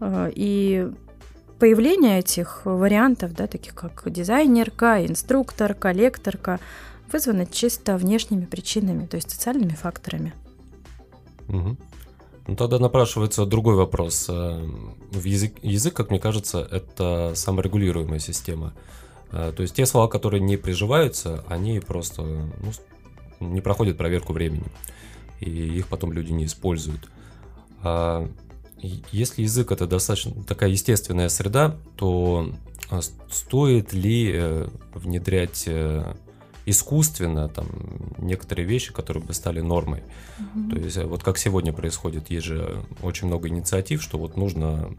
э, 0.00 0.32
и 0.34 0.90
появление 1.58 2.20
этих 2.20 2.62
вариантов, 2.64 3.34
да, 3.34 3.46
таких 3.46 3.74
как 3.74 4.02
дизайнерка, 4.06 5.04
инструктор, 5.06 5.74
коллекторка, 5.74 6.60
вызвано 7.12 7.46
чисто 7.46 7.96
внешними 7.96 8.44
причинами, 8.44 9.06
то 9.06 9.16
есть 9.16 9.30
социальными 9.30 9.74
факторами. 9.74 10.34
Угу. 11.48 11.76
Ну, 12.48 12.56
тогда 12.56 12.78
напрашивается 12.78 13.44
другой 13.46 13.74
вопрос. 13.74 14.26
Э, 14.28 14.66
язык, 15.12 15.54
язык, 15.62 15.94
как 15.94 16.10
мне 16.10 16.18
кажется, 16.18 16.66
это 16.70 17.32
саморегулируемая 17.34 18.18
система. 18.18 18.72
Э, 19.32 19.52
то 19.54 19.62
есть 19.62 19.74
те 19.74 19.86
слова, 19.86 20.08
которые 20.08 20.40
не 20.40 20.56
приживаются, 20.56 21.44
они 21.48 21.80
просто 21.80 22.22
ну, 22.22 22.72
не 23.40 23.60
проходят 23.60 23.96
проверку 23.96 24.32
времени, 24.32 24.66
и 25.40 25.50
их 25.50 25.88
потом 25.88 26.12
люди 26.12 26.32
не 26.32 26.44
используют. 26.44 27.08
А 27.82 28.28
если 29.12 29.42
язык 29.42 29.72
это 29.72 29.86
достаточно 29.86 30.42
такая 30.44 30.70
естественная 30.70 31.28
среда, 31.28 31.76
то 31.96 32.52
а, 32.90 33.00
стоит 33.30 33.92
ли 33.92 34.30
э, 34.34 34.68
внедрять 34.94 35.64
э, 35.66 36.14
искусственно 36.64 37.48
там 37.48 37.66
некоторые 38.18 38.66
вещи, 38.66 38.92
которые 38.92 39.22
бы 39.22 39.32
стали 39.34 39.60
нормой. 39.60 40.02
Mm-hmm. 40.38 40.70
То 40.70 40.76
есть 40.76 40.96
э, 40.96 41.04
вот 41.04 41.22
как 41.22 41.38
сегодня 41.38 41.72
происходит, 41.72 42.30
есть 42.30 42.46
же 42.46 42.82
очень 43.02 43.26
много 43.26 43.48
инициатив, 43.48 44.02
что 44.02 44.18
вот 44.18 44.36
нужно 44.36 44.90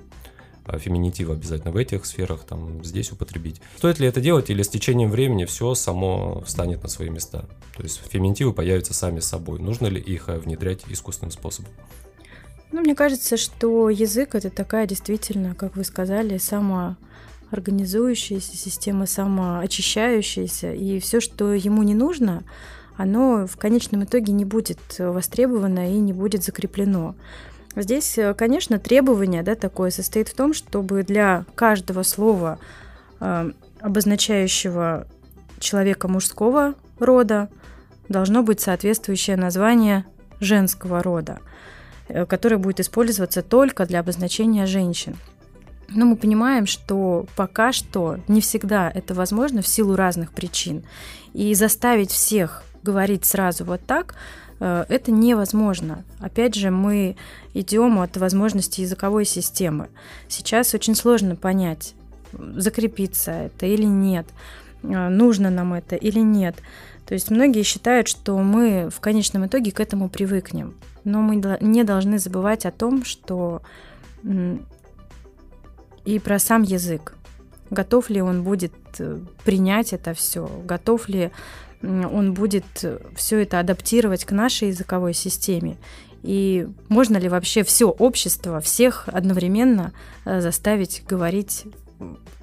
а 0.69 0.77
феминитив 0.77 1.31
обязательно 1.31 1.71
в 1.71 1.77
этих 1.77 2.05
сферах, 2.05 2.43
там, 2.43 2.83
здесь 2.83 3.11
употребить. 3.11 3.59
Стоит 3.77 3.97
ли 3.99 4.05
это 4.07 4.21
делать, 4.21 4.51
или 4.51 4.61
с 4.61 4.69
течением 4.69 5.09
времени 5.09 5.45
все 5.45 5.73
само 5.73 6.43
встанет 6.45 6.83
на 6.83 6.89
свои 6.89 7.09
места? 7.09 7.45
То 7.75 7.81
есть 7.83 7.99
феминитивы 8.07 8.53
появятся 8.53 8.93
сами 8.93 9.19
собой. 9.19 9.59
Нужно 9.59 9.87
ли 9.87 9.99
их 9.99 10.29
э, 10.29 10.37
внедрять 10.37 10.83
искусственным 10.87 11.31
способом? 11.31 11.71
Ну, 12.71 12.81
мне 12.81 12.93
кажется, 12.93 13.35
что 13.35 13.89
язык 13.89 14.35
это 14.35 14.51
такая 14.51 14.85
действительно, 14.85 15.55
как 15.55 15.75
вы 15.75 15.83
сказали, 15.83 16.37
самоорганизующаяся 16.37 18.55
система, 18.55 19.07
самоочищающаяся, 19.07 20.73
и 20.73 20.99
все, 20.99 21.19
что 21.19 21.51
ему 21.53 21.81
не 21.81 21.95
нужно, 21.95 22.43
оно 22.95 23.47
в 23.47 23.57
конечном 23.57 24.03
итоге 24.03 24.33
не 24.33 24.45
будет 24.45 24.99
востребовано 24.99 25.91
и 25.91 25.95
не 25.99 26.13
будет 26.13 26.43
закреплено. 26.43 27.15
Здесь, 27.75 28.17
э, 28.17 28.33
конечно, 28.33 28.79
требование 28.79 29.43
да, 29.43 29.55
такое 29.55 29.91
состоит 29.91 30.27
в 30.27 30.35
том, 30.35 30.53
чтобы 30.53 31.03
для 31.03 31.45
каждого 31.55 32.03
слова, 32.03 32.59
э, 33.19 33.51
обозначающего 33.79 35.07
человека 35.59 36.07
мужского 36.07 36.75
рода, 36.99 37.49
должно 38.07 38.43
быть 38.43 38.59
соответствующее 38.59 39.37
название 39.37 40.05
женского 40.39 41.03
рода. 41.03 41.39
Э, 42.09 42.25
который 42.25 42.57
будет 42.57 42.79
использоваться 42.79 43.43
только 43.43 43.85
для 43.85 43.99
обозначения 43.99 44.65
женщин. 44.65 45.15
Но 45.89 46.05
мы 46.05 46.15
понимаем, 46.15 46.65
что 46.65 47.27
пока 47.35 47.71
что 47.71 48.19
не 48.27 48.41
всегда 48.41 48.89
это 48.89 49.13
возможно 49.13 49.61
в 49.61 49.67
силу 49.67 49.95
разных 49.95 50.31
причин. 50.31 50.83
И 51.33 51.53
заставить 51.53 52.11
всех 52.11 52.63
говорить 52.83 53.25
сразу 53.25 53.65
вот 53.65 53.81
так 53.85 54.15
э, 54.59 54.85
это 54.89 55.11
невозможно. 55.11 56.03
Опять 56.19 56.55
же, 56.55 56.71
мы 56.71 57.15
идем 57.53 57.99
от 57.99 58.17
возможности 58.17 58.81
языковой 58.81 59.25
системы. 59.25 59.89
Сейчас 60.27 60.73
очень 60.73 60.95
сложно 60.95 61.35
понять, 61.35 61.95
закрепиться 62.31 63.31
это 63.31 63.65
или 63.65 63.85
нет, 63.85 64.27
э, 64.83 65.09
нужно 65.09 65.49
нам 65.49 65.73
это 65.73 65.95
или 65.95 66.19
нет. 66.19 66.55
То 67.05 67.13
есть 67.15 67.31
многие 67.31 67.63
считают, 67.63 68.07
что 68.07 68.37
мы 68.37 68.89
в 68.91 68.99
конечном 68.99 69.47
итоге 69.47 69.71
к 69.71 69.79
этому 69.79 70.09
привыкнем. 70.09 70.75
Но 71.03 71.21
мы 71.21 71.37
не 71.59 71.83
должны 71.83 72.19
забывать 72.19 72.65
о 72.65 72.71
том, 72.71 73.03
что 73.03 73.63
и 76.05 76.19
про 76.19 76.39
сам 76.39 76.63
язык. 76.63 77.15
Готов 77.69 78.09
ли 78.09 78.21
он 78.21 78.43
будет 78.43 78.73
э, 78.97 79.19
принять 79.43 79.93
это 79.93 80.13
все? 80.13 80.47
Готов 80.65 81.07
ли 81.07 81.31
он 81.81 82.33
будет 82.33 82.65
все 83.15 83.41
это 83.41 83.59
адаптировать 83.59 84.25
к 84.25 84.31
нашей 84.31 84.69
языковой 84.69 85.13
системе? 85.13 85.77
И 86.21 86.67
можно 86.89 87.17
ли 87.17 87.29
вообще 87.29 87.63
все 87.63 87.89
общество, 87.89 88.59
всех 88.59 89.07
одновременно 89.07 89.93
э, 90.25 90.41
заставить 90.41 91.03
говорить, 91.07 91.65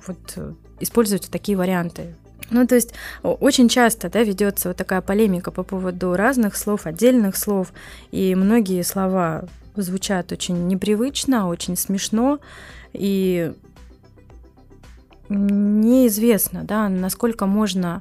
вот, 0.06 0.18
э, 0.36 0.52
использовать 0.80 1.28
такие 1.30 1.58
варианты? 1.58 2.14
Ну, 2.50 2.66
то 2.66 2.76
есть 2.76 2.94
очень 3.22 3.68
часто 3.68 4.08
да, 4.08 4.22
ведется 4.22 4.68
вот 4.68 4.76
такая 4.76 5.00
полемика 5.00 5.50
по 5.50 5.62
поводу 5.62 6.14
разных 6.14 6.56
слов, 6.56 6.86
отдельных 6.86 7.36
слов, 7.36 7.72
и 8.12 8.34
многие 8.34 8.82
слова 8.82 9.46
звучат 9.74 10.32
очень 10.32 10.66
непривычно, 10.68 11.48
очень 11.48 11.76
смешно, 11.76 12.38
и 12.92 13.52
неизвестно, 15.28 16.62
да, 16.62 16.88
насколько 16.88 17.46
можно 17.46 18.00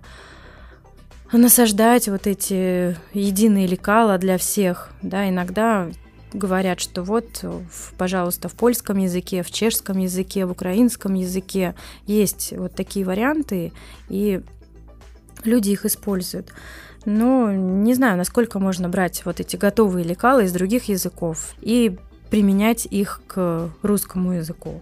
насаждать 1.32 2.08
вот 2.08 2.28
эти 2.28 2.98
единые 3.14 3.68
лекала 3.68 4.18
для 4.18 4.38
всех, 4.38 4.92
да, 5.02 5.28
иногда 5.30 5.90
говорят, 6.34 6.80
что 6.80 7.04
вот, 7.04 7.44
пожалуйста, 7.98 8.50
в 8.50 8.54
польском 8.54 8.98
языке, 8.98 9.42
в 9.42 9.52
чешском 9.52 9.98
языке, 9.98 10.46
в 10.46 10.52
украинском 10.52 11.14
языке 11.14 11.76
есть 12.06 12.54
вот 12.56 12.76
такие 12.76 13.06
варианты, 13.06 13.72
и 14.10 14.42
люди 15.44 15.72
их 15.72 15.86
используют. 15.86 16.52
Но 17.06 17.52
не 17.52 17.94
знаю, 17.94 18.18
насколько 18.18 18.60
можно 18.60 18.90
брать 18.90 19.24
вот 19.26 19.40
эти 19.40 19.56
готовые 19.56 20.04
лекалы 20.04 20.46
из 20.46 20.52
других 20.52 20.86
языков 20.90 21.54
и 21.62 21.98
применять 22.30 22.86
их 22.86 23.22
к 23.28 23.70
русскому 23.82 24.34
языку. 24.34 24.82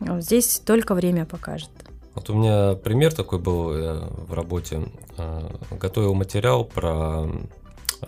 Здесь 0.00 0.60
только 0.64 0.94
время 0.94 1.26
покажет. 1.26 1.70
Вот 2.14 2.28
у 2.30 2.34
меня 2.34 2.74
пример 2.74 3.14
такой 3.14 3.38
был 3.38 3.72
э, 3.72 4.08
в 4.26 4.34
работе. 4.34 4.82
Э, 5.16 5.48
готовил 5.70 6.14
материал 6.14 6.64
про 6.64 7.26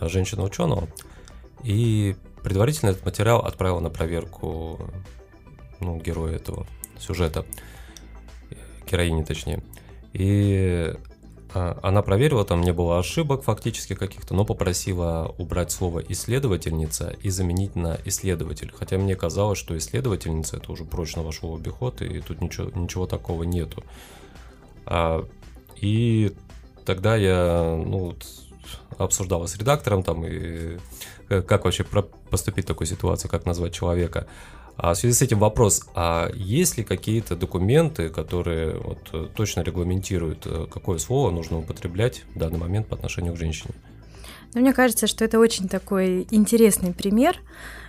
женщину-ученого 0.00 0.88
и 1.62 2.16
Предварительно 2.42 2.90
этот 2.90 3.04
материал 3.04 3.40
отправил 3.40 3.80
на 3.80 3.88
проверку 3.88 4.80
ну, 5.78 5.98
героя 5.98 6.34
этого 6.34 6.66
сюжета, 6.98 7.44
героини 8.90 9.22
точнее. 9.22 9.62
И 10.12 10.92
она 11.54 12.02
проверила, 12.02 12.44
там 12.44 12.60
не 12.62 12.72
было 12.72 12.98
ошибок 12.98 13.42
фактически 13.42 13.94
каких-то, 13.94 14.34
но 14.34 14.44
попросила 14.44 15.34
убрать 15.38 15.70
слово 15.70 16.00
исследовательница 16.08 17.14
и 17.22 17.30
заменить 17.30 17.76
на 17.76 17.98
исследователь. 18.04 18.72
Хотя 18.74 18.98
мне 18.98 19.16
казалось, 19.16 19.58
что 19.58 19.76
исследовательница 19.76 20.56
это 20.56 20.72
уже 20.72 20.84
прочно 20.84 21.22
вошло 21.22 21.52
в 21.52 21.56
обиход, 21.56 22.02
и 22.02 22.20
тут 22.20 22.40
ничего, 22.40 22.70
ничего 22.74 23.06
такого 23.06 23.42
нету. 23.42 23.84
А, 24.86 25.26
и 25.80 26.34
тогда 26.84 27.16
я 27.16 27.82
ну, 27.84 28.14
обсуждала 28.98 29.46
с 29.46 29.56
редактором 29.56 30.02
там 30.02 30.24
и 30.26 30.78
Э, 31.32 31.40
как 31.40 31.64
вообще 31.64 31.84
поступить 32.30 32.66
в 32.66 32.68
такую 32.68 32.86
ситуацию, 32.86 33.30
как 33.30 33.46
назвать 33.46 33.72
человека. 33.72 34.26
А 34.76 34.94
в 34.94 34.96
связи 34.96 35.14
с 35.14 35.22
этим 35.22 35.38
вопрос, 35.38 35.82
а 35.94 36.30
есть 36.34 36.78
ли 36.78 36.84
какие-то 36.84 37.36
документы, 37.36 38.08
которые 38.08 38.78
вот 38.78 38.98
э, 39.12 39.28
точно 39.34 39.60
регламентируют, 39.60 40.46
э, 40.46 40.66
какое 40.72 40.98
слово 40.98 41.30
нужно 41.30 41.58
употреблять 41.58 42.24
в 42.34 42.38
данный 42.38 42.58
момент 42.58 42.88
по 42.88 42.96
отношению 42.96 43.34
к 43.34 43.36
женщине? 43.36 43.74
Но 44.54 44.60
мне 44.60 44.72
кажется, 44.72 45.06
что 45.06 45.24
это 45.24 45.38
очень 45.38 45.68
такой 45.68 46.26
интересный 46.30 46.92
пример. 46.92 47.38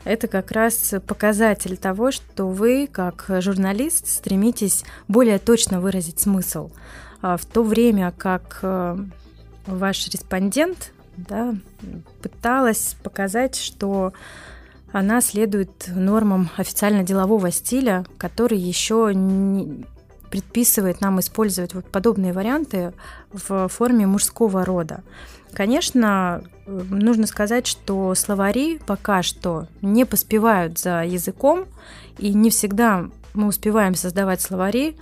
Это 0.04 0.28
как 0.28 0.52
раз 0.52 0.94
показатель 1.08 1.78
того, 1.78 2.12
что 2.12 2.48
вы, 2.48 2.88
как 2.92 3.26
журналист, 3.40 4.08
стремитесь 4.08 4.84
более 5.08 5.40
точно 5.40 5.82
выразить 5.82 6.20
смысл. 6.20 6.72
А 7.22 7.38
в 7.38 7.46
то 7.46 7.64
время 7.64 8.14
как 8.18 8.60
ваш 9.66 10.08
респондент 10.08 10.94
да, 11.18 11.56
пыталась 12.22 12.96
показать, 13.04 13.56
что 13.56 14.14
она 14.94 15.22
следует 15.22 15.88
нормам 15.88 16.50
официально-делового 16.56 17.52
стиля, 17.52 18.06
который 18.18 18.60
еще 18.60 19.12
не 19.14 19.86
предписывает 20.30 21.02
нам 21.02 21.20
использовать 21.20 21.74
вот 21.74 21.86
подобные 21.86 22.32
варианты 22.32 22.94
в 23.32 23.68
форме 23.68 24.08
мужского 24.08 24.64
рода. 24.64 25.04
Конечно, 25.52 26.44
нужно 26.68 27.28
сказать, 27.28 27.68
что 27.68 28.14
словари 28.16 28.80
пока 28.86 29.24
что 29.24 29.68
не 29.82 30.06
поспевают 30.06 30.78
за 30.80 31.04
языком, 31.04 31.66
и 32.20 32.34
не 32.34 32.52
всегда 32.52 33.10
мы 33.34 33.48
успеваем 33.48 33.96
создавать 33.96 34.42
словари 34.42 34.96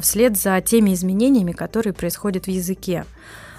вслед 0.00 0.36
за 0.38 0.60
теми 0.62 0.94
изменениями, 0.94 1.52
которые 1.52 1.92
происходят 1.92 2.46
в 2.46 2.50
языке. 2.50 3.04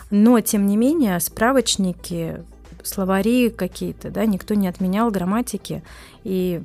Но, 0.10 0.40
тем 0.40 0.66
не 0.66 0.76
менее, 0.76 1.20
справочники, 1.20 2.44
словари 2.88 3.50
какие-то, 3.50 4.10
да, 4.10 4.26
никто 4.26 4.54
не 4.54 4.68
отменял 4.68 5.12
грамматики. 5.12 5.84
И, 6.24 6.62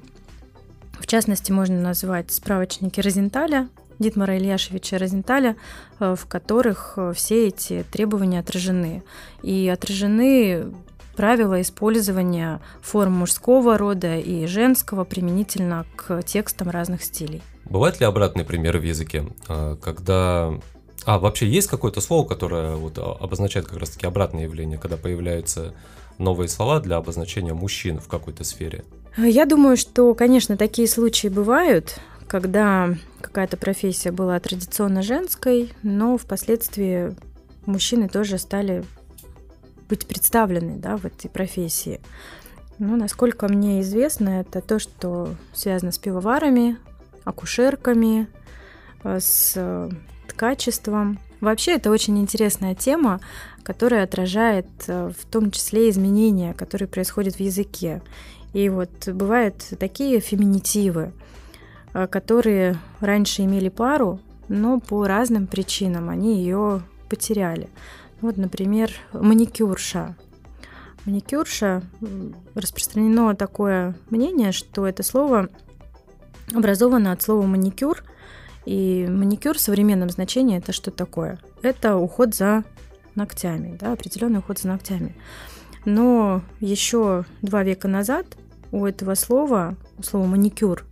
в 0.99 1.07
частности, 1.07 1.53
можно 1.53 1.81
назвать 1.81 2.31
справочники 2.33 3.01
Розенталя, 3.01 3.69
Дитмара 3.99 4.37
Ильяшевича 4.37 4.99
Розенталя, 4.99 5.57
э, 6.01 6.15
в 6.19 6.27
которых 6.27 6.95
э, 6.97 7.13
все 7.15 7.49
эти 7.49 7.85
требования 7.91 8.41
отражены. 8.41 9.03
И 9.43 9.69
отражены 9.69 10.67
правила 11.17 11.61
использования 11.61 12.61
форм 12.81 13.13
мужского 13.13 13.79
рода 13.79 14.17
и 14.17 14.47
женского 14.47 15.05
применительно 15.05 15.87
к 15.95 16.23
текстам 16.23 16.71
разных 16.71 17.05
стилей. 17.05 17.43
Бывают 17.65 18.01
ли 18.01 18.07
обратные 18.07 18.45
примеры 18.45 18.81
в 18.81 18.85
языке, 18.85 19.27
э, 19.49 19.77
когда 19.81 20.53
а 21.05 21.19
вообще 21.19 21.49
есть 21.49 21.69
какое-то 21.69 22.01
слово, 22.01 22.27
которое 22.27 22.77
вот 22.77 22.97
обозначает 22.99 23.67
как 23.67 23.79
раз-таки 23.79 24.07
обратное 24.07 24.45
явление, 24.45 24.79
когда 24.79 24.97
появляются 24.97 25.75
новые 26.19 26.49
слова 26.49 26.81
для 26.81 26.97
обозначения 26.97 27.55
мужчин 27.55 27.99
в 27.99 28.09
какой-то 28.09 28.45
сфере? 28.45 28.85
Я 29.17 29.45
думаю, 29.45 29.77
что, 29.77 30.15
конечно, 30.15 30.57
такие 30.57 30.89
случаи 30.89 31.29
бывают, 31.29 32.01
когда 32.29 32.95
какая-то 33.21 33.57
профессия 33.57 34.11
была 34.11 34.41
традиционно 34.41 35.03
женской, 35.03 35.73
но 35.83 36.17
впоследствии 36.17 37.15
мужчины 37.67 38.09
тоже 38.09 38.39
стали 38.39 38.85
быть 39.89 40.07
представлены 40.07 40.77
да, 40.77 40.97
в 40.97 41.05
этой 41.05 41.29
профессии. 41.29 42.01
Ну, 42.79 42.97
насколько 42.97 43.49
мне 43.49 43.83
известно, 43.83 44.41
это 44.41 44.61
то, 44.63 44.79
что 44.79 45.35
связано 45.53 45.93
с 45.93 45.99
пивоварами, 45.99 46.79
акушерками, 47.25 48.29
э, 49.05 49.21
с 49.21 49.91
ткачеством. 50.27 51.19
Вообще 51.41 51.73
это 51.73 51.91
очень 51.91 52.19
интересная 52.19 52.75
тема, 52.75 53.21
которая 53.63 54.05
отражает 54.05 54.67
э, 54.87 55.11
в 55.17 55.27
том 55.27 55.51
числе 55.51 55.91
изменения, 55.91 56.55
которые 56.55 56.89
происходят 56.89 57.37
в 57.37 57.41
языке. 57.41 58.03
И 58.53 58.69
вот 58.69 59.09
бывают 59.09 59.57
такие 59.79 60.21
феминитивы, 60.21 61.13
э, 61.95 62.07
которые 62.07 62.79
раньше 63.01 63.43
имели 63.43 63.69
пару, 63.69 64.21
но 64.49 64.81
по 64.81 65.07
разным 65.07 65.47
причинам 65.47 66.09
они 66.09 66.39
ее 66.39 66.83
потеряли. 67.09 67.69
Вот, 68.21 68.37
например, 68.37 68.91
маникюрша. 69.13 70.17
Маникюрша 71.05 71.83
распространено 72.55 73.35
такое 73.35 73.97
мнение, 74.11 74.53
что 74.53 74.87
это 74.87 75.03
слово 75.03 75.49
образовано 76.55 77.13
от 77.13 77.23
слова 77.23 77.45
маникюр, 77.47 78.05
и 78.65 79.07
маникюр 79.09 79.57
в 79.57 79.61
современном 79.61 80.11
значении 80.11 80.59
это 80.59 80.73
что 80.73 80.91
такое? 80.91 81.39
Это 81.63 81.97
уход 81.97 82.35
за 82.35 82.65
ногтями, 83.15 83.77
да, 83.79 83.93
определенный 83.93 84.41
уход 84.41 84.59
за 84.59 84.69
ногтями. 84.69 85.15
Но 85.85 86.43
еще 86.61 87.25
два 87.43 87.63
века 87.63 87.89
назад 87.89 88.27
у 88.71 88.87
этого 88.87 89.15
слова, 89.15 89.77
у 89.99 90.03
слова 90.03 90.27
маникюр, 90.27 90.85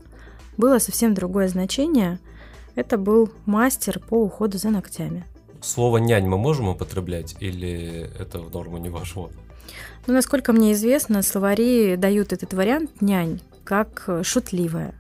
было 0.56 0.78
совсем 0.78 1.14
другое 1.14 1.48
значение. 1.48 2.18
Это 2.74 2.98
был 2.98 3.30
мастер 3.46 3.98
по 3.98 4.22
уходу 4.22 4.58
за 4.58 4.70
ногтями. 4.70 5.24
Слово 5.60 5.98
нянь 5.98 6.26
мы 6.26 6.38
можем 6.38 6.68
употреблять 6.68 7.36
или 7.40 8.10
это 8.18 8.38
в 8.38 8.52
норму 8.52 8.78
не 8.78 8.88
вошло? 8.88 9.30
Ну, 10.06 10.14
насколько 10.14 10.52
мне 10.52 10.72
известно, 10.72 11.22
словари 11.22 11.96
дают 11.96 12.32
этот 12.32 12.54
вариант 12.54 13.00
нянь 13.00 13.40
как 13.64 14.08
шутливая. 14.22 14.94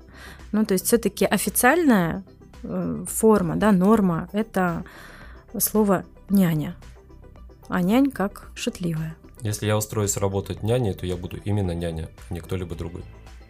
Ну, 0.52 0.64
то 0.64 0.74
есть 0.74 0.86
все-таки 0.86 1.24
официальная 1.24 2.22
э, 2.62 3.04
форма, 3.08 3.56
да, 3.56 3.72
норма– 3.72 4.28
это 4.32 4.84
слово 5.58 6.04
няня, 6.28 6.76
а 7.70 7.82
нянь 7.82 8.10
как 8.10 8.50
шутливая. 8.54 9.16
Если 9.42 9.66
я 9.66 9.76
устроюсь 9.76 10.16
работать 10.16 10.62
няней, 10.62 10.92
то 10.92 11.06
я 11.06 11.16
буду 11.16 11.38
именно 11.44 11.72
няня, 11.72 12.08
а 12.28 12.34
не 12.34 12.40
кто-либо 12.40 12.74
другой. 12.74 13.02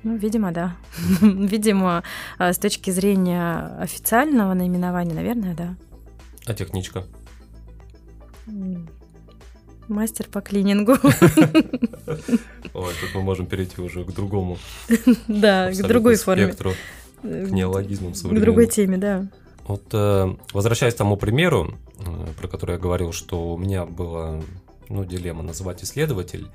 Ну, 0.03 0.17
видимо, 0.17 0.53
да. 0.53 0.77
видимо, 1.21 2.05
а, 2.39 2.53
с 2.53 2.59
точки 2.59 2.91
зрения 2.91 3.77
официального 3.81 4.55
наименования, 4.55 5.15
наверное, 5.15 5.55
да. 5.55 5.75
А 6.47 6.55
техничка? 6.55 7.05
Мастер 9.89 10.27
по 10.29 10.41
клинингу. 10.41 10.93
Ой, 12.75 12.95
тут 13.01 13.15
мы 13.15 13.23
можем 13.23 13.47
перейти 13.47 13.81
уже 13.81 14.05
к 14.05 14.13
другому. 14.13 14.59
Да, 15.29 15.73
к 15.73 15.83
другой 15.83 16.17
форме. 16.17 16.55
К 16.55 16.77
неологизмам 17.23 18.13
К 18.13 18.41
другой 18.41 18.67
теме, 18.67 18.97
да. 18.97 19.27
Вот 19.71 19.85
э, 19.93 20.37
возвращаясь 20.53 20.95
к 20.95 20.99
тому 20.99 21.17
примеру, 21.17 21.75
э, 21.99 22.27
про 22.37 22.49
который 22.49 22.73
я 22.73 22.79
говорил, 22.79 23.13
что 23.13 23.53
у 23.53 23.57
меня 23.57 23.87
была 23.87 24.41
ну, 24.89 25.05
дилемма 25.05 25.45
называть 25.45 25.85
исследователь 25.85 26.49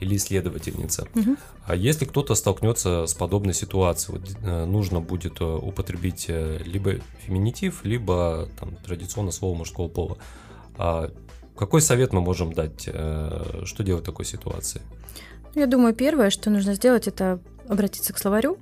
или 0.00 0.16
исследовательница. 0.16 1.08
Угу. 1.14 1.36
А 1.64 1.74
если 1.74 2.04
кто-то 2.04 2.34
столкнется 2.34 3.06
с 3.06 3.14
подобной 3.14 3.54
ситуацией, 3.54 4.18
вот, 4.18 4.36
э, 4.42 4.66
нужно 4.66 5.00
будет 5.00 5.40
употребить 5.40 6.28
либо 6.28 6.96
феминитив, 7.24 7.80
либо 7.84 8.50
там, 8.60 8.76
традиционно 8.84 9.30
слово 9.30 9.56
мужского 9.56 9.88
пола. 9.88 10.18
А 10.76 11.10
какой 11.56 11.80
совет 11.80 12.12
мы 12.12 12.20
можем 12.20 12.52
дать? 12.52 12.82
Что 12.82 13.82
делать 13.82 14.02
в 14.02 14.06
такой 14.06 14.26
ситуации? 14.26 14.82
Я 15.54 15.66
думаю, 15.66 15.94
первое, 15.94 16.28
что 16.28 16.50
нужно 16.50 16.74
сделать, 16.74 17.08
это 17.08 17.40
обратиться 17.66 18.12
к 18.12 18.18
словарю, 18.18 18.58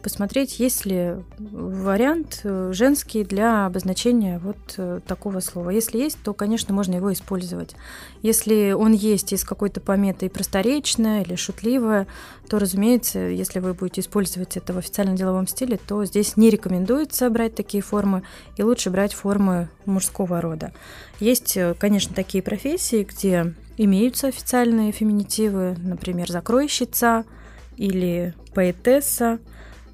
посмотреть, 0.00 0.58
есть 0.58 0.84
ли 0.84 1.14
вариант 1.38 2.40
э, 2.44 2.72
женский 2.72 3.24
для 3.24 3.66
обозначения 3.66 4.38
вот 4.38 4.56
э, 4.76 5.00
такого 5.06 5.40
слова. 5.40 5.70
Если 5.70 5.98
есть, 5.98 6.18
то, 6.22 6.34
конечно, 6.34 6.74
можно 6.74 6.96
его 6.96 7.12
использовать. 7.12 7.74
Если 8.22 8.72
он 8.72 8.92
есть 8.92 9.32
из 9.32 9.44
какой-то 9.44 9.80
пометы 9.80 10.28
просторечная 10.28 11.22
или 11.22 11.34
шутливая, 11.34 12.06
то, 12.48 12.58
разумеется, 12.58 13.18
если 13.18 13.60
вы 13.60 13.74
будете 13.74 14.00
использовать 14.00 14.56
это 14.56 14.72
в 14.72 14.78
официальном 14.78 15.16
деловом 15.16 15.46
стиле, 15.46 15.78
то 15.78 16.04
здесь 16.04 16.36
не 16.36 16.50
рекомендуется 16.50 17.30
брать 17.30 17.54
такие 17.54 17.82
формы, 17.82 18.22
и 18.56 18.62
лучше 18.62 18.90
брать 18.90 19.14
формы 19.14 19.68
мужского 19.84 20.40
рода. 20.40 20.72
Есть, 21.20 21.56
э, 21.56 21.74
конечно, 21.78 22.14
такие 22.14 22.42
профессии, 22.42 23.04
где 23.04 23.54
имеются 23.76 24.28
официальные 24.28 24.92
феминитивы, 24.92 25.76
например, 25.78 26.30
закройщица 26.30 27.24
или 27.76 28.34
поэтесса, 28.54 29.38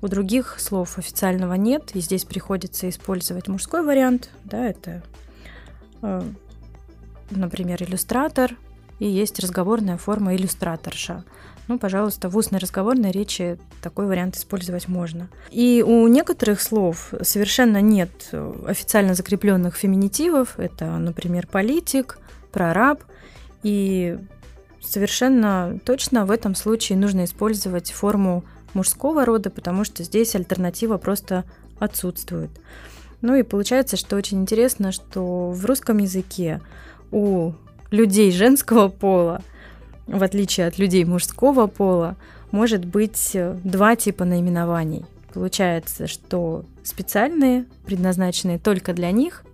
у 0.03 0.09
других 0.09 0.57
слов 0.59 0.99
официального 0.99 1.55
нет, 1.55 1.91
и 1.95 2.01
здесь 2.01 2.25
приходится 2.25 2.89
использовать 2.89 3.49
мужской 3.49 3.83
вариант. 3.83 4.31
Да, 4.45 4.67
это, 4.67 5.03
э, 6.03 6.23
например, 7.31 7.83
иллюстратор, 7.83 8.57
и 8.99 9.07
есть 9.07 9.39
разговорная 9.39 9.97
форма 9.97 10.35
иллюстраторша. 10.35 11.25
Ну, 11.69 11.79
пожалуйста, 11.79 12.29
в 12.29 12.37
устной 12.37 12.61
разговорной 12.61 13.11
речи 13.11 13.59
такой 13.83 14.07
вариант 14.07 14.37
использовать 14.37 14.87
можно. 14.87 15.29
И 15.51 15.85
у 15.87 16.07
некоторых 16.07 16.61
слов 16.61 17.13
совершенно 17.23 17.81
нет 17.81 18.31
официально 18.67 19.15
закрепленных 19.15 19.75
феминитивов. 19.75 20.59
Это, 20.59 20.87
например, 20.99 21.49
политик, 21.49 22.19
прораб. 22.53 23.03
И 23.65 24.17
совершенно 24.81 25.81
точно 25.85 26.25
в 26.25 26.31
этом 26.31 26.55
случае 26.55 26.99
нужно 26.99 27.25
использовать 27.25 27.91
форму 27.91 28.45
мужского 28.77 29.25
рода, 29.25 29.51
потому 29.51 29.85
что 29.85 30.05
здесь 30.05 30.35
альтернатива 30.37 30.99
просто 30.99 31.45
отсутствует. 31.79 32.51
Ну 33.23 33.35
и 33.35 33.43
получается, 33.43 33.97
что 33.97 34.17
очень 34.17 34.43
интересно, 34.43 34.93
что 34.93 35.51
в 35.51 35.65
русском 35.65 35.99
языке 35.99 36.61
у 37.11 37.53
людей 37.91 38.31
женского 38.31 38.89
пола, 38.89 39.43
в 40.07 40.23
отличие 40.23 40.67
от 40.67 40.79
людей 40.79 41.05
мужского 41.05 41.67
пола, 41.67 42.17
может 42.53 42.85
быть 42.85 43.37
два 43.65 43.97
типа 43.97 44.25
наименований. 44.25 45.05
Получается, 45.33 46.07
что 46.07 46.65
специальные, 46.85 47.65
предназначенные 47.85 48.59
только 48.59 48.93
для 48.93 49.11
них, 49.11 49.45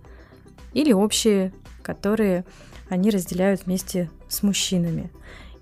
или 0.73 0.91
общие, 0.91 1.53
которые 1.81 2.45
они 2.89 3.09
разделяют 3.09 3.65
вместе 3.65 4.09
с 4.27 4.43
мужчинами. 4.43 5.11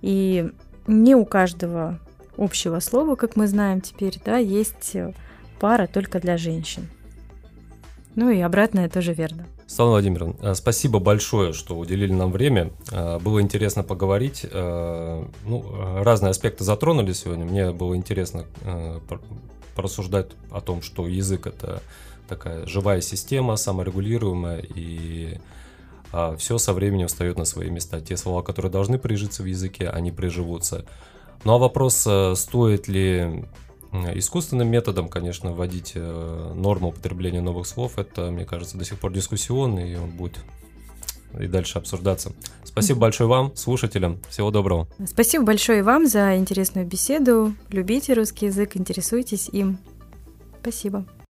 И 0.02 0.52
не 0.88 1.16
у 1.16 1.26
каждого 1.26 2.00
общего 2.42 2.80
слова, 2.80 3.16
как 3.16 3.36
мы 3.36 3.48
знаем 3.48 3.82
теперь, 3.82 4.20
да, 4.26 4.38
есть 4.38 4.96
э, 4.96 5.14
пара 5.60 5.88
только 5.88 6.20
для 6.20 6.38
женщин. 6.38 6.90
Ну 8.16 8.30
и 8.30 8.40
обратное 8.42 8.90
тоже 8.90 9.14
верно. 9.14 9.46
Светлана 9.68 9.92
Владимировна, 9.92 10.36
э, 10.42 10.56
спасибо 10.56 11.00
большое, 11.00 11.54
что 11.54 11.78
уделили 11.78 12.12
нам 12.12 12.32
время. 12.32 12.72
Э, 12.92 13.20
было 13.20 13.42
интересно 13.42 13.84
поговорить. 13.84 14.46
Ну, 14.52 15.66
разные 16.04 16.32
аспекты 16.32 16.64
затронули 16.64 17.14
сегодня. 17.14 17.46
Мне 17.46 17.72
было 17.72 17.96
интересно 17.96 18.46
порассуждать 19.76 20.32
о 20.52 20.62
том, 20.62 20.82
что 20.82 21.08
язык 21.08 21.48
это 21.48 21.82
такая 22.28 22.66
живая 22.66 23.02
система, 23.02 23.56
саморегулируемая, 23.56 24.64
и 24.76 25.38
все 26.38 26.58
со 26.58 26.74
временем 26.74 27.08
встает 27.08 27.38
на 27.38 27.46
свои 27.46 27.70
места. 27.70 28.02
Те 28.02 28.18
слова, 28.18 28.42
которые 28.42 28.72
должны 28.72 28.98
прижиться 28.98 29.44
в 29.44 29.46
языке, 29.46 29.90
они 29.90 30.12
приживутся. 30.12 30.86
Ну 31.44 31.54
а 31.54 31.58
вопрос, 31.58 32.06
э, 32.08 32.36
стоит 32.36 32.88
ли 32.88 33.46
искусственным 34.14 34.70
методом, 34.70 35.10
конечно, 35.10 35.52
вводить 35.52 35.94
э, 35.96 36.54
норму 36.56 36.90
употребления 36.90 37.42
новых 37.42 37.68
слов, 37.68 37.98
это, 37.98 38.32
мне 38.32 38.46
кажется, 38.46 38.78
до 38.78 38.86
сих 38.86 39.00
пор 39.00 39.12
дискуссионный, 39.12 39.92
и 39.92 39.96
он 39.96 40.12
будет 40.12 40.40
и 41.40 41.48
дальше 41.48 41.78
обсуждаться. 41.78 42.34
Спасибо 42.64 43.00
большое 43.00 43.30
вам, 43.30 43.56
слушателям. 43.56 44.20
Всего 44.30 44.52
доброго. 44.52 44.88
Спасибо 45.06 45.46
большое 45.46 45.84
вам 45.84 46.08
за 46.08 46.38
интересную 46.38 46.86
беседу. 46.86 47.54
Любите 47.70 48.14
русский 48.14 48.48
язык, 48.48 48.76
интересуйтесь 48.76 49.50
им. 49.50 49.78
Спасибо. 50.62 51.06